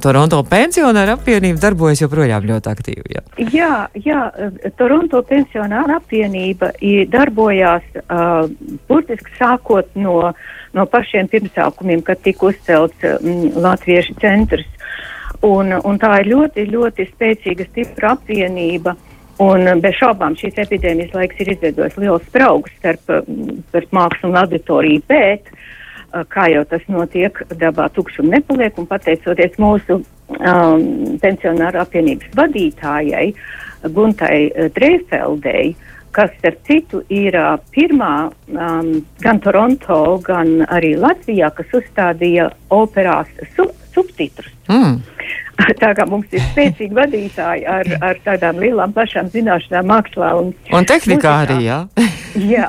Toronto 0.03 0.41
pensionāra 0.49 1.17
apvienība 1.19 1.63
darbojas 1.63 2.03
joprojām 2.05 2.49
ļoti 2.49 2.73
aktīvi. 2.73 3.15
Jā, 3.15 3.23
jā, 3.53 3.71
jā 4.07 4.73
Toronto 4.81 5.23
pensionāra 5.29 6.01
apvienība 6.01 6.73
darbojās 7.13 7.87
uh, 8.03 8.49
burtiski 8.89 9.37
sākot 9.39 9.95
no, 9.95 10.33
no 10.73 10.89
pašiem 10.91 11.31
pirmsākumiem, 11.33 12.05
kad 12.07 12.23
tika 12.25 12.51
uzcelts 12.53 13.09
um, 13.15 13.49
Latviešu 13.63 14.19
centrs. 14.23 14.69
Un, 15.43 15.73
un 15.75 15.97
tā 15.99 16.21
ir 16.23 16.29
ļoti, 16.31 16.69
ļoti 16.71 17.09
spēcīga, 17.09 17.67
stipra 17.73 18.13
apvienība. 18.15 18.95
Uh, 18.95 19.12
Un 19.43 19.67
eh, 19.67 19.77
bez 19.83 19.97
šaubām 19.99 20.37
šīs 20.39 20.59
epidēmijas 20.67 21.15
laiks 21.17 21.41
ir 21.43 21.53
izveidojis 21.55 21.99
liels 22.01 22.25
spraugs 22.29 22.73
starp, 22.79 23.15
mm, 23.23 23.63
starp 23.71 23.95
mākslu 23.97 24.31
un 24.31 24.41
auditoriju, 24.43 25.05
bet, 25.09 25.49
eh, 25.53 26.25
kā 26.35 26.49
jau 26.53 26.65
tas 26.69 26.85
notiek, 26.93 27.43
dabā 27.63 27.89
tukšum 27.97 28.31
nepaliek, 28.33 28.79
un 28.79 28.89
pateicoties 28.91 29.57
mūsu 29.63 30.03
um, 30.33 30.85
pensionāru 31.23 31.83
apvienības 31.83 32.37
vadītājai, 32.39 33.33
Guntai 33.83 34.37
uh, 34.47 34.69
Dreifeldei, 34.77 35.73
kas, 36.15 36.31
starp 36.39 36.61
citu, 36.69 37.01
ir 37.11 37.35
uh, 37.35 37.57
pirmā 37.75 38.31
um, 38.53 38.93
gan 39.25 39.41
Toronto, 39.43 40.21
gan 40.23 40.61
arī 40.71 40.95
Latvijā, 41.01 41.51
kas 41.57 41.75
uzstādīja 41.81 42.47
operās 42.71 43.33
su 43.57 43.67
subtitrus. 43.97 44.52
Mm. 44.71 45.01
Tā 45.83 45.93
kā 45.97 46.07
mums 46.09 46.33
ir 46.35 46.43
spēcīgi 46.51 46.97
vadītāji 46.97 47.65
ar, 47.69 47.89
ar 48.03 48.21
tādām 48.25 48.61
lielām, 48.63 48.95
plašām 48.95 49.29
zināšanām, 49.33 49.89
mākslā 49.91 50.33
un, 50.39 50.51
un 50.73 50.89
tehnikā 50.89 51.15
muzikā. 51.15 51.35
arī, 51.45 51.59
jā. 51.67 51.79
jā. 52.55 52.69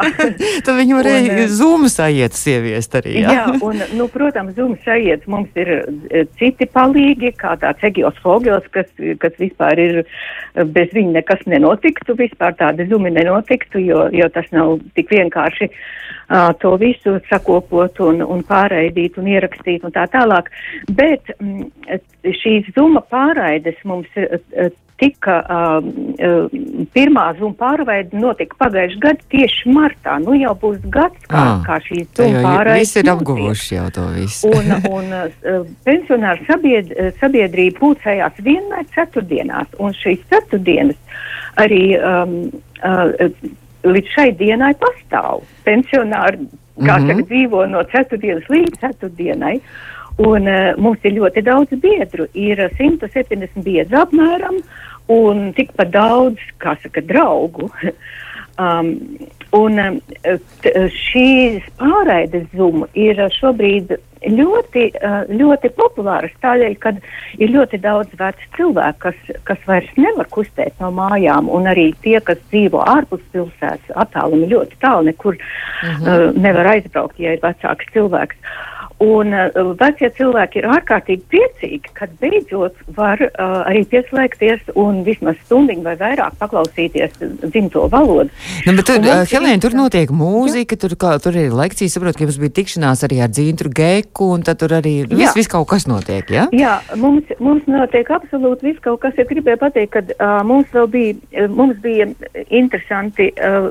Tad 0.65 0.77
viņi 0.79 0.97
varēja 0.97 1.37
eh, 1.37 1.47
zūmu 1.51 1.89
sajietas 1.91 2.43
ieviest 2.51 2.97
arī, 2.99 3.15
jā. 3.21 3.37
Jā, 3.37 3.45
un, 3.65 3.81
nu, 3.97 4.07
protams, 4.11 4.55
zūmu 4.57 4.77
sajietas 4.85 5.31
mums 5.31 5.59
ir 5.59 5.73
eh, 5.79 6.27
citi 6.39 6.67
palīgi, 6.69 7.33
kā 7.39 7.55
tāds 7.61 7.87
Egils 7.87 8.19
Fogels, 8.23 8.67
kas, 8.75 8.89
kas 9.21 9.39
vispār 9.41 9.81
ir, 9.83 10.01
eh, 10.03 10.63
bez 10.63 10.93
viņa 10.95 11.19
nekas 11.21 11.45
nenotiktu, 11.49 12.17
vispār 12.19 12.57
tādi 12.59 12.87
zumi 12.91 13.13
nenotiktu, 13.15 13.81
jo, 13.83 14.07
jo 14.13 14.29
tas 14.33 14.49
nav 14.55 14.77
tik 14.97 15.11
vienkārši 15.13 15.71
uh, 15.71 16.53
to 16.59 16.75
visu 16.77 17.17
sakopot 17.29 17.99
un, 18.03 18.21
un 18.23 18.43
pārraidīt 18.47 19.17
un 19.19 19.27
ierakstīt 19.29 19.83
un 19.85 19.93
tā 19.95 20.05
tālāk. 20.11 20.49
Bet 20.89 21.33
mm, 21.39 21.67
šīs 22.41 22.71
zuma 22.77 23.03
pārraides 23.11 23.79
mums 23.87 24.09
uh, 24.19 24.71
tika, 25.01 25.37
uh, 25.49 26.51
pirmā 26.95 27.25
zuma 27.39 27.55
pārraide 27.59 28.19
notika 28.19 28.57
pagājušajā 28.61 29.01
gadā 29.03 29.27
tieši 29.33 29.73
martā. 29.75 30.17
Nu 30.23 30.35
jau 30.37 30.53
būs 30.61 30.83
gads, 30.93 31.25
kā, 31.27 31.41
ah, 31.41 31.63
kā 31.65 31.79
šīs 31.87 32.07
zuma 32.17 32.43
pārraides. 32.45 32.85
Visi 32.85 33.01
ir 33.01 33.11
apguvuši 33.13 33.77
jau 33.79 33.87
to 33.97 34.05
visu. 34.15 34.51
un, 34.53 34.75
un 34.91 35.17
uh, 35.17 35.65
pensionāru 35.87 36.47
sabied, 36.49 36.93
sabiedrība 37.21 37.79
pūcējās 37.81 38.43
vienmēr 38.45 38.87
ceturtdienās, 38.95 39.73
un 39.83 39.97
šīs 39.97 40.23
ceturtdienas 40.31 40.99
arī 41.61 41.83
um, 41.99 42.37
uh, 42.81 43.33
līdz 43.83 44.13
šai 44.15 44.29
dienai 44.39 44.73
pastāv. 44.79 45.43
Pensionāri, 45.67 46.47
kā 46.79 46.97
mm 46.97 47.03
-hmm. 47.03 47.07
saka, 47.07 47.27
dzīvo 47.29 47.65
no 47.69 47.83
ceturtdienas 47.91 48.47
līdz 48.49 48.79
ceturtdienai. 48.79 49.57
Un 50.21 50.45
uh, 50.45 50.73
mums 50.77 51.01
ir 51.07 51.15
ļoti 51.17 51.41
daudz 51.41 51.73
biedru, 51.81 52.27
ir 52.37 52.59
170 52.77 53.63
biedru 53.65 53.97
apmēram, 54.03 54.59
un 55.09 55.47
tikpat 55.57 55.89
daudz, 55.93 56.41
kā 56.61 56.75
saka, 56.83 57.01
draugu. 57.01 57.71
um, 58.61 58.91
un 59.57 59.81
uh, 59.81 59.95
šīs 60.93 61.65
pārraides 61.79 62.45
zuma 62.53 62.85
ir 62.93 63.17
šobrīd 63.33 63.95
ļoti, 64.29 64.83
uh, 65.01 65.23
ļoti 65.33 65.71
populāras 65.79 66.35
tādēļ, 66.45 66.75
ka 66.77 66.93
ir 67.41 67.49
ļoti 67.55 67.79
daudz 67.81 68.13
vecu 68.19 68.51
cilvēku, 68.59 68.99
kas, 69.07 69.33
kas 69.49 69.65
vairs 69.65 69.89
nevar 69.97 70.29
kustēt 70.29 70.77
no 70.83 70.91
mājām, 70.93 71.49
un 71.49 71.71
arī 71.73 71.87
tie, 72.05 72.19
kas 72.21 72.37
dzīvo 72.51 72.85
ārpus 72.85 73.25
pilsētas, 73.33 73.97
attālumi 74.05 74.51
ļoti 74.53 74.77
tālu, 74.77 75.09
nekur 75.09 75.41
uh 75.41 75.89
-huh. 75.89 76.05
uh, 76.05 76.37
nevar 76.37 76.75
aizbraukt, 76.75 77.17
ja 77.17 77.33
ir 77.33 77.41
vecāks 77.41 77.89
cilvēks. 77.97 78.37
Uh, 78.37 78.69
Un 79.03 79.33
uh, 79.35 79.73
vecie 79.79 80.09
cilvēki 80.15 80.61
ir 80.61 80.67
ārkārtīgi 80.71 81.25
priecīgi, 81.31 81.91
kad 81.97 82.13
beidzot 82.21 82.77
var 82.95 83.19
uh, 83.25 83.63
arī 83.67 83.83
pieslēgties 83.91 84.73
un 84.79 85.01
vismaz 85.07 85.39
stundiņu 85.43 85.83
vai 85.85 85.95
vairāk 85.99 86.37
paklausīties 86.39 87.17
dzimto 87.43 87.87
valodu. 87.91 88.31
Nu, 88.67 88.75
bet 88.77 88.87
tur, 88.87 89.01
uh, 89.01 89.23
Helēna, 89.27 89.59
tur 89.63 89.75
notiek 89.77 90.13
mūzika, 90.13 90.77
tur, 90.79 90.95
kā, 90.99 91.15
tur 91.23 91.35
ir 91.39 91.55
lekcijas, 91.55 91.97
saprot, 91.97 92.15
ka 92.15 92.25
jums 92.25 92.39
bija 92.41 92.55
tikšanās 92.61 93.03
arī 93.07 93.19
ar 93.25 93.33
Dzīntru 93.33 93.73
Geku, 93.75 94.29
un 94.37 94.45
tad 94.47 94.61
tur 94.61 94.77
arī 94.79 94.95
viss 95.09 95.35
vis 95.37 95.51
kaut 95.51 95.67
kas 95.73 95.87
notiek, 95.89 96.29
jā? 96.31 96.47
Ja? 96.53 96.63
Jā, 96.63 96.97
mums, 96.99 97.27
mums 97.43 97.67
notiek 97.67 98.07
absolūti 98.13 98.69
viss 98.69 98.83
kaut 98.83 99.01
kas. 99.03 99.17
Es 99.19 99.27
gribēju 99.29 99.59
pateikt, 99.61 99.93
ka 99.97 100.03
uh, 100.15 100.39
mums 100.47 100.69
vēl 100.73 100.87
bija, 100.93 101.47
mums 101.51 101.79
bija 101.83 102.07
interesanti, 102.45 103.29
uh, 103.35 103.67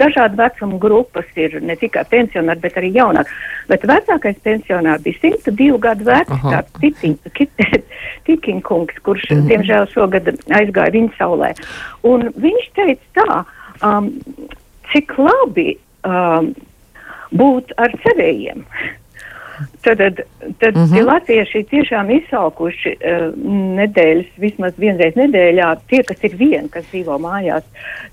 dažādi 0.00 0.38
vecuma 0.40 0.80
grupas 0.82 1.28
ir, 1.40 1.56
ne 1.64 1.76
tikai 1.80 2.04
pensionāri, 2.10 2.62
bet 2.62 2.78
arī 2.80 2.92
jaunāki. 2.98 3.40
Bet 3.70 3.86
vecākais 3.86 4.38
pensionāri 4.50 5.06
bija 5.06 5.34
102 5.46 5.80
gadu 5.86 6.08
vecs, 6.10 6.44
tāds 6.44 6.72
Tikinkungs, 8.26 8.98
kurš, 9.06 9.28
mm 9.30 9.48
diemžēl, 9.50 9.88
šogad 9.94 10.28
aizgāja 10.60 10.94
viņa 10.94 11.14
saulē. 11.18 11.54
Un 12.06 12.28
viņš 12.36 12.66
teica 12.78 13.22
tā, 13.22 13.38
um, 13.86 14.10
cik 14.92 15.16
labi 15.18 15.74
um, 16.06 16.52
būt 17.36 17.74
ar 17.80 17.94
savējiem. 18.04 18.64
Tad, 19.82 19.98
tad, 20.58 20.76
uh 20.76 20.82
-huh. 20.82 20.92
tie 20.92 21.02
latvieši 21.02 21.62
tiešām 21.70 22.10
izsalkuši 22.12 22.90
uh, 22.96 23.32
nedēļas, 23.80 24.26
vismaz 24.36 24.72
vienreiz 24.78 25.14
nedēļā, 25.16 25.68
tie, 25.88 26.02
kas 26.04 26.20
ir 26.24 26.36
vieni, 26.36 26.68
kas 26.68 26.84
dzīvo 26.92 27.16
mājās, 27.18 27.64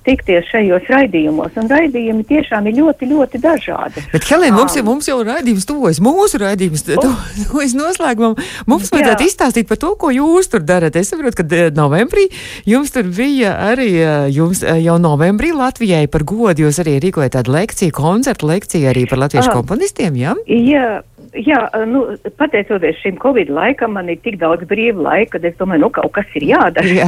tikties 0.03 0.47
šajos 0.51 0.87
raidījumos. 0.87 1.51
Un 1.59 1.67
raidījumi 1.67 2.23
tiešām 2.23 2.67
ir 2.67 2.77
ļoti, 2.79 3.09
ļoti 3.11 3.41
dažādi. 3.43 4.03
Bet, 4.13 4.23
Helēna, 4.23 4.55
mums, 4.55 4.77
um, 4.79 4.85
mums 4.85 5.07
jau 5.07 5.19
raidījums 5.23 5.67
tuvojas, 5.67 5.99
mūsu 5.99 6.39
raidījums 6.43 6.83
tuvojas 6.87 7.75
noslēgumam. 7.75 8.35
Mums 8.67 8.91
vajadzētu 8.91 9.27
izstāstīt 9.27 9.67
par 9.67 9.77
to, 9.77 9.95
ko 9.95 10.11
jūs 10.11 10.47
tur 10.47 10.63
darat. 10.63 10.95
Es 10.95 11.11
saprotu, 11.11 11.43
ka 11.43 11.55
eh, 11.55 11.71
novembrī 11.75 12.29
jums 12.65 12.91
tur 12.95 13.03
bija 13.03 13.57
arī, 13.71 13.91
eh, 13.99 14.29
jums 14.31 14.63
jau 14.63 14.97
novembrī 14.99 15.51
Latvijai 15.51 16.07
par 16.07 16.23
godu, 16.23 16.63
jūs 16.67 16.79
arī 16.79 16.99
rīkojat 17.03 17.35
tādu 17.35 17.51
lekciju, 17.51 17.91
koncertu 17.91 18.47
lekciju 18.47 18.87
arī 18.87 19.07
par 19.09 19.19
latviešu 19.25 19.51
komponistiem, 19.51 20.15
jā? 20.15 20.35
Ja? 20.47 20.63
Jā. 20.67 20.87
Jā, 21.37 21.59
nu, 21.85 22.01
pateicoties 22.39 22.97
šim 23.03 23.17
Covid 23.21 23.51
laikam, 23.53 23.93
man 23.97 24.09
ir 24.09 24.17
tik 24.25 24.39
daudz 24.41 24.65
brīva 24.69 25.03
laika, 25.05 25.37
ka 25.37 25.49
es 25.49 25.57
domāju, 25.59 25.83
nu, 25.85 25.89
kaut 25.93 26.09
kas 26.15 26.31
ir 26.39 26.47
jādara. 26.49 26.93
Jā. 26.97 27.07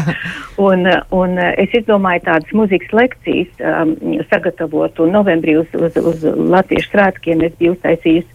un, 0.70 0.86
un 1.16 1.38
es 1.40 1.74
izdomāju 1.80 2.26
tādas 2.28 2.54
muzikas 2.54 2.94
lekcijas 2.94 3.64
um, 3.64 3.96
sagatavot, 4.30 5.00
un 5.02 5.16
novembrī 5.16 5.56
uz, 5.62 5.74
uz, 5.74 5.98
uz 5.98 6.26
latviešu 6.26 6.92
svētkiem 6.92 7.42
es 7.48 7.56
biju 7.58 7.74
uztaisījis 7.78 8.28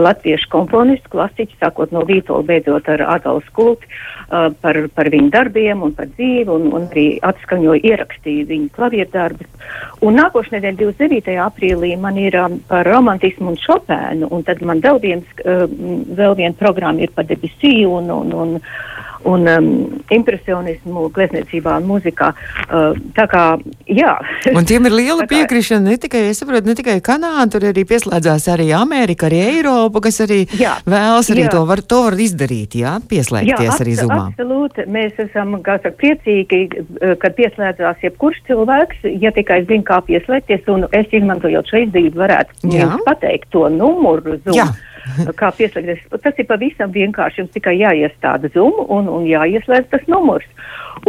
latviešu 0.00 0.48
komponistu 0.52 1.12
klasiķu, 1.12 1.58
sākot 1.60 1.92
no 1.94 2.04
Vītola, 2.08 2.46
beidzot 2.48 2.88
ar 2.94 3.04
Adolfu 3.18 3.50
Skulti, 3.50 3.90
uh, 3.90 4.48
par, 4.64 4.80
par 4.96 5.12
viņu 5.12 5.28
darbiem 5.34 5.84
un 5.84 5.92
par 5.98 6.08
dzīvi, 6.14 6.48
un, 6.48 6.70
un 6.72 6.88
arī 6.88 7.06
atskaņoju, 7.26 7.84
ierakstīju 7.84 8.48
viņu 8.48 8.72
klavierdarbus. 8.78 9.50
Un 10.04 10.16
nākošais 10.20 10.56
nedēļa, 10.56 10.80
29. 10.80 11.36
aprīlī, 11.44 11.94
man 12.00 12.18
ir 12.22 12.38
um, 12.40 12.58
par 12.70 12.88
romantismu 12.88 13.52
un 13.52 13.60
Šopēnu, 13.60 14.32
un 14.32 14.46
tad 14.46 14.64
man 14.64 14.80
uh, 14.80 15.33
vēl 15.44 16.36
viena 16.38 16.54
programma 16.58 17.02
ir 17.04 17.14
par 17.14 17.26
Debussy 17.28 17.82
un, 17.88 18.10
un, 18.10 18.32
un, 18.34 18.60
un 19.24 19.48
um, 19.48 19.68
impresionismu 20.12 21.08
glezniecībā 21.14 21.78
un 21.80 21.88
mūzikā. 21.88 22.30
Uh, 22.68 22.98
tā 23.16 23.26
kā, 23.30 23.44
jā. 23.88 24.14
Un 24.52 24.68
tiem 24.68 24.88
ir 24.88 24.96
liela 24.98 25.26
piekrišana 25.32 25.94
ne 25.94 25.98
tikai, 26.00 26.26
es 26.30 26.42
saprotu, 26.42 26.68
ne 26.68 26.76
tikai 26.78 26.98
Kanāda, 27.04 27.48
tur 27.54 27.68
arī 27.70 27.86
pieslēdzās 27.88 28.48
arī 28.52 28.70
Amerika, 28.76 29.28
arī 29.30 29.40
Eiropa, 29.48 30.04
kas 30.06 30.20
arī 30.26 30.44
jā, 30.60 30.76
vēlas 30.88 31.32
arī 31.32 31.46
jā. 31.46 31.52
to 31.56 31.64
var, 31.68 31.84
to 31.94 32.02
var 32.06 32.18
izdarīt, 32.20 32.78
jā, 32.80 32.96
pieslēgties 33.10 33.70
jā, 33.70 33.78
arī 33.86 33.96
Zumā. 34.00 34.22
Absolūti, 34.34 34.86
mēs 34.92 35.20
esam, 35.26 35.56
kā 35.64 35.78
saka, 35.80 35.96
priecīgi, 36.02 36.62
kad 37.22 37.36
pieslēdzās 37.38 38.04
jebkurš 38.04 38.42
cilvēks, 38.48 39.06
ja 39.24 39.32
tikai 39.34 39.62
zin, 39.70 39.84
kā 39.86 40.00
pieslēgties, 40.06 40.66
un 40.72 40.88
es 40.92 41.08
izmantojot 41.12 41.70
šo 41.70 41.84
izdevību 41.86 42.24
varētu 42.26 42.74
pateikt 43.08 43.52
to 43.54 43.68
numuru 43.72 44.40
Zoom. 44.44 44.58
Jā 44.58 44.72
kā 45.40 45.50
pieslēgties. 45.58 46.06
Tas 46.22 46.38
ir 46.38 46.48
pavisam 46.48 46.92
vienkārši. 46.94 47.42
Jums 47.42 47.54
tikai 47.54 47.76
jāiestāda 47.80 48.50
Zoom 48.54 48.80
un, 48.88 49.10
un 49.10 49.28
jāieslēdz 49.28 49.90
tas 49.92 50.06
numurs. 50.10 50.46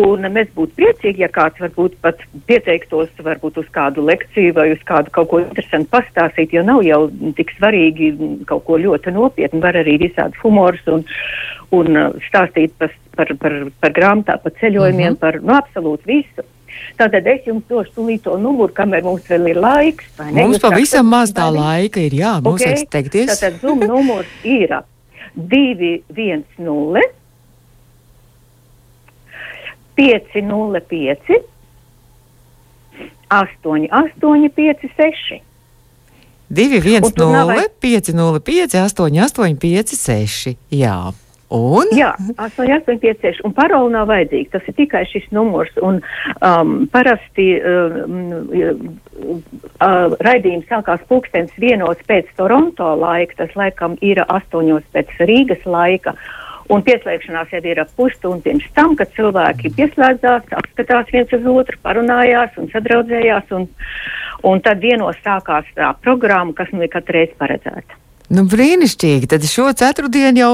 Un 0.01 0.25
mēs 0.33 0.49
būtu 0.55 0.75
priecīgi, 0.75 1.23
ja 1.23 1.29
kāds 1.31 1.61
varbūt 1.61 1.95
pat 2.03 2.19
pieteiktos 2.49 3.11
varbūt 3.23 3.61
uz 3.61 3.67
kādu 3.75 4.03
lekciju 4.03 4.55
vai 4.57 4.67
uz 4.73 4.81
kādu 4.87 5.13
kaut 5.15 5.29
ko 5.31 5.39
interesantu 5.43 5.91
pastāstīt, 5.93 6.55
jo 6.55 6.65
nav 6.67 6.81
jau 6.83 7.05
tik 7.37 7.53
svarīgi 7.55 8.11
kaut 8.49 8.65
ko 8.67 8.79
ļoti 8.81 9.13
nopietnu. 9.15 9.61
Var 9.63 9.79
arī 9.83 9.95
visādi 10.01 10.41
humors 10.43 10.83
un, 10.91 11.05
un 11.75 12.01
stāstīt 12.27 12.75
par, 12.81 12.91
par, 13.15 13.31
par, 13.39 13.55
par 13.79 13.95
grāmatām, 13.95 14.43
par 14.43 14.57
ceļojumiem, 14.59 15.13
mm 15.13 15.15
-hmm. 15.15 15.21
par 15.21 15.39
nu, 15.41 15.55
absolūti 15.55 16.11
visu. 16.11 16.49
Tātad 16.99 17.27
es 17.27 17.47
jums 17.47 17.63
došu 17.69 17.91
tūlīt 17.97 18.23
to 18.23 18.37
numuru, 18.39 18.73
kamēr 18.75 19.03
mums 19.03 19.23
vēl 19.27 19.49
ir 19.51 19.59
laiks. 19.59 20.05
Mums 20.35 20.59
pavisam 20.63 21.09
maz 21.11 21.33
tā 21.35 21.49
laika 21.51 21.99
ir, 22.03 22.13
jā, 22.15 22.37
mums 22.43 22.61
okay. 22.61 22.75
vajag 22.75 22.89
teikties. 22.95 23.27
Tātad 23.33 23.59
Zoom 23.63 23.83
numurs 23.91 24.31
ir 24.47 24.71
210 25.35 27.03
505 29.95 31.43
8856. 33.29 35.41
210 36.47 37.69
505 37.81 38.75
8856. 38.75 40.57
Jā. 40.71 41.13
Un? 41.53 41.91
Jā, 41.93 42.15
8856. 42.41 43.43
Un 43.45 43.53
paroli 43.53 43.93
nav 43.93 44.07
vajadzīga. 44.09 44.55
Tas 44.55 44.69
ir 44.69 44.75
tikai 44.79 45.03
šis 45.09 45.27
numurs. 45.35 45.73
Un 45.85 45.99
um, 46.41 46.71
parasti 46.91 47.51
um, 47.61 48.15
uh, 48.49 50.15
raidījums 50.25 50.65
sākās 50.71 51.03
pulkstens 51.09 51.53
vienos 51.61 52.01
pēc 52.09 52.31
Toronto 52.39 52.95
laika. 52.97 53.43
Tas 53.43 53.53
laikam 53.59 53.93
ir 54.01 54.23
astoņos 54.25 54.87
pēc 54.95 55.13
Rīgas 55.21 55.67
laika. 55.69 56.15
Un 56.73 56.81
pieslēgšanās 56.81 57.51
jau 57.53 57.61
ir 57.61 57.83
ap 57.83 57.91
pusstundu 57.93 58.41
pirms 58.47 58.65
tam, 58.73 58.95
kad 58.97 59.11
cilvēki 59.13 59.69
pieslēdzās, 59.77 60.47
apskatās 60.49 61.11
viens 61.13 61.35
uz 61.37 61.45
otru, 61.45 61.77
parunājās 61.85 62.57
un 62.57 62.71
sadraudzējās. 62.73 63.53
Un, 63.53 63.67
un 64.49 64.65
tad 64.65 64.81
vienos 64.81 65.21
sākās 65.21 65.69
tā 65.77 65.93
programma, 66.01 66.57
kas 66.57 66.73
nu 66.73 66.81
ir 66.81 66.89
katru 66.95 67.19
reizi 67.19 67.37
paredzēta. 67.37 68.01
Nu, 68.33 68.45
brīnišķīgi. 68.49 69.29
Tad 69.29 69.45
šo 69.45 69.67
ceturtdienu 69.77 70.41
jau 70.41 70.51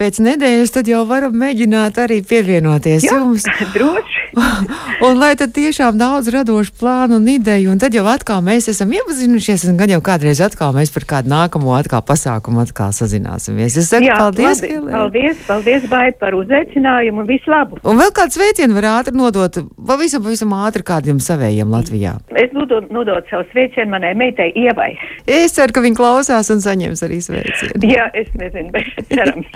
pēc 0.00 0.22
nedēļas 0.24 0.78
jau 0.88 1.02
varam 1.08 1.34
mēģināt 1.36 1.98
arī 2.00 2.20
pievienoties 2.24 3.04
Jā, 3.04 3.18
jums. 3.18 3.44
Droši. 3.74 4.20
un 5.06 5.18
lai 5.18 5.32
tad 5.38 5.52
tiešām 5.56 5.98
daudz 6.00 6.30
radošu 6.32 6.72
plānu 6.80 7.18
un 7.18 7.26
ideju, 7.28 7.72
un 7.72 7.80
tad 7.82 7.94
jau 7.94 8.04
atkal 8.08 8.40
mēs 8.46 8.70
esam 8.72 8.92
iepazinušies, 8.94 9.66
un 9.70 9.78
gan 9.80 9.90
jau 9.90 10.00
kādreiz 10.06 10.40
atkal 10.44 10.72
mēs 10.76 10.92
par 10.94 11.06
kādu 11.12 11.32
nākamo 11.32 11.74
atkal 11.76 12.02
pasākumu 12.06 12.62
atkal 12.62 12.94
sazināsimies. 12.96 13.76
Es 13.80 13.90
saku 13.90 14.06
Jā, 14.06 14.18
paldies, 14.20 14.62
labi, 14.62 14.92
paldies, 14.94 15.42
paldies, 15.48 15.88
Bai, 15.90 16.06
par 16.20 16.36
uzaicinājumu 16.38 17.24
un 17.24 17.28
visu 17.28 17.50
labu. 17.50 17.80
Un 17.82 17.98
vēl 18.00 18.14
kāds 18.16 18.38
sveicienu 18.38 18.78
var 18.78 18.88
ātri 18.94 19.16
nodot, 19.18 19.60
pavisam, 19.90 20.22
pavisam 20.24 20.54
ātri 20.60 20.86
kādiem 20.86 21.18
savējiem 21.22 21.74
Latvijā. 21.74 22.14
Es 22.38 22.54
nodot, 22.54 22.86
nodot 22.94 23.26
savu 23.32 23.48
sveicienu 23.50 23.90
manai 23.96 24.14
meitai 24.18 24.52
Ievai. 24.54 24.92
Es 25.26 25.56
ceru, 25.58 25.74
ka 25.74 25.82
viņi 25.82 25.98
klausās 25.98 26.52
un 26.54 26.62
saņems 26.62 27.02
arī 27.06 27.09
sveicienu. 27.18 27.80
Jā, 27.90 28.06
es 28.14 28.30
nezinu, 28.38 28.70
bet 28.70 28.86
cerams. 29.10 29.48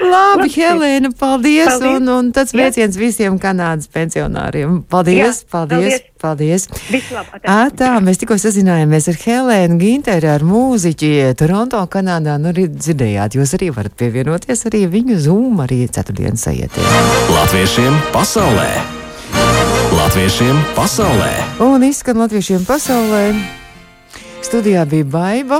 Labi, 0.00 0.46
Helēna, 0.54 1.10
paldies, 1.18 1.66
paldies. 1.74 1.96
Un, 1.98 2.08
un 2.14 2.30
tāds 2.36 2.54
sveiciens 2.54 2.96
visiem 3.00 3.36
Kanādas 3.42 3.90
pensionāriem. 3.92 4.78
Paldies, 4.90 5.42
Jā, 5.42 5.50
paldies, 5.52 5.98
paldies. 6.22 6.68
paldies. 6.70 7.10
À, 7.42 7.58
tā, 7.74 7.90
mēs 8.04 8.22
tikko 8.22 8.38
sazinājāmies 8.40 9.10
ar 9.12 9.18
Helēnu 9.24 9.80
Ginteru, 9.82 10.30
ar 10.36 10.46
mūziķi 10.46 11.12
Toronto, 11.40 11.82
Kanādā. 11.92 12.38
Nu, 12.40 12.52
arī 12.54 12.68
dzirdējāt, 12.70 13.36
jūs 13.40 13.56
arī 13.58 13.72
varat 13.76 13.98
pievienoties 14.00 14.64
arī 14.70 14.84
viņu 14.94 15.18
Zoom 15.26 15.60
arī 15.66 15.82
ceturtdienas 15.90 16.46
sajietiem. 16.46 16.88
Latviešiem 17.34 18.00
pasaulē! 18.14 18.70
Latviešiem 19.90 20.56
pasaulē! 20.76 21.32
Un 21.66 21.82
izskan 21.86 22.20
latviešiem 22.22 22.62
pasaulē! 22.68 23.24
Studijā 24.40 24.84
bija 24.88 25.04
Baiva. 25.04 25.58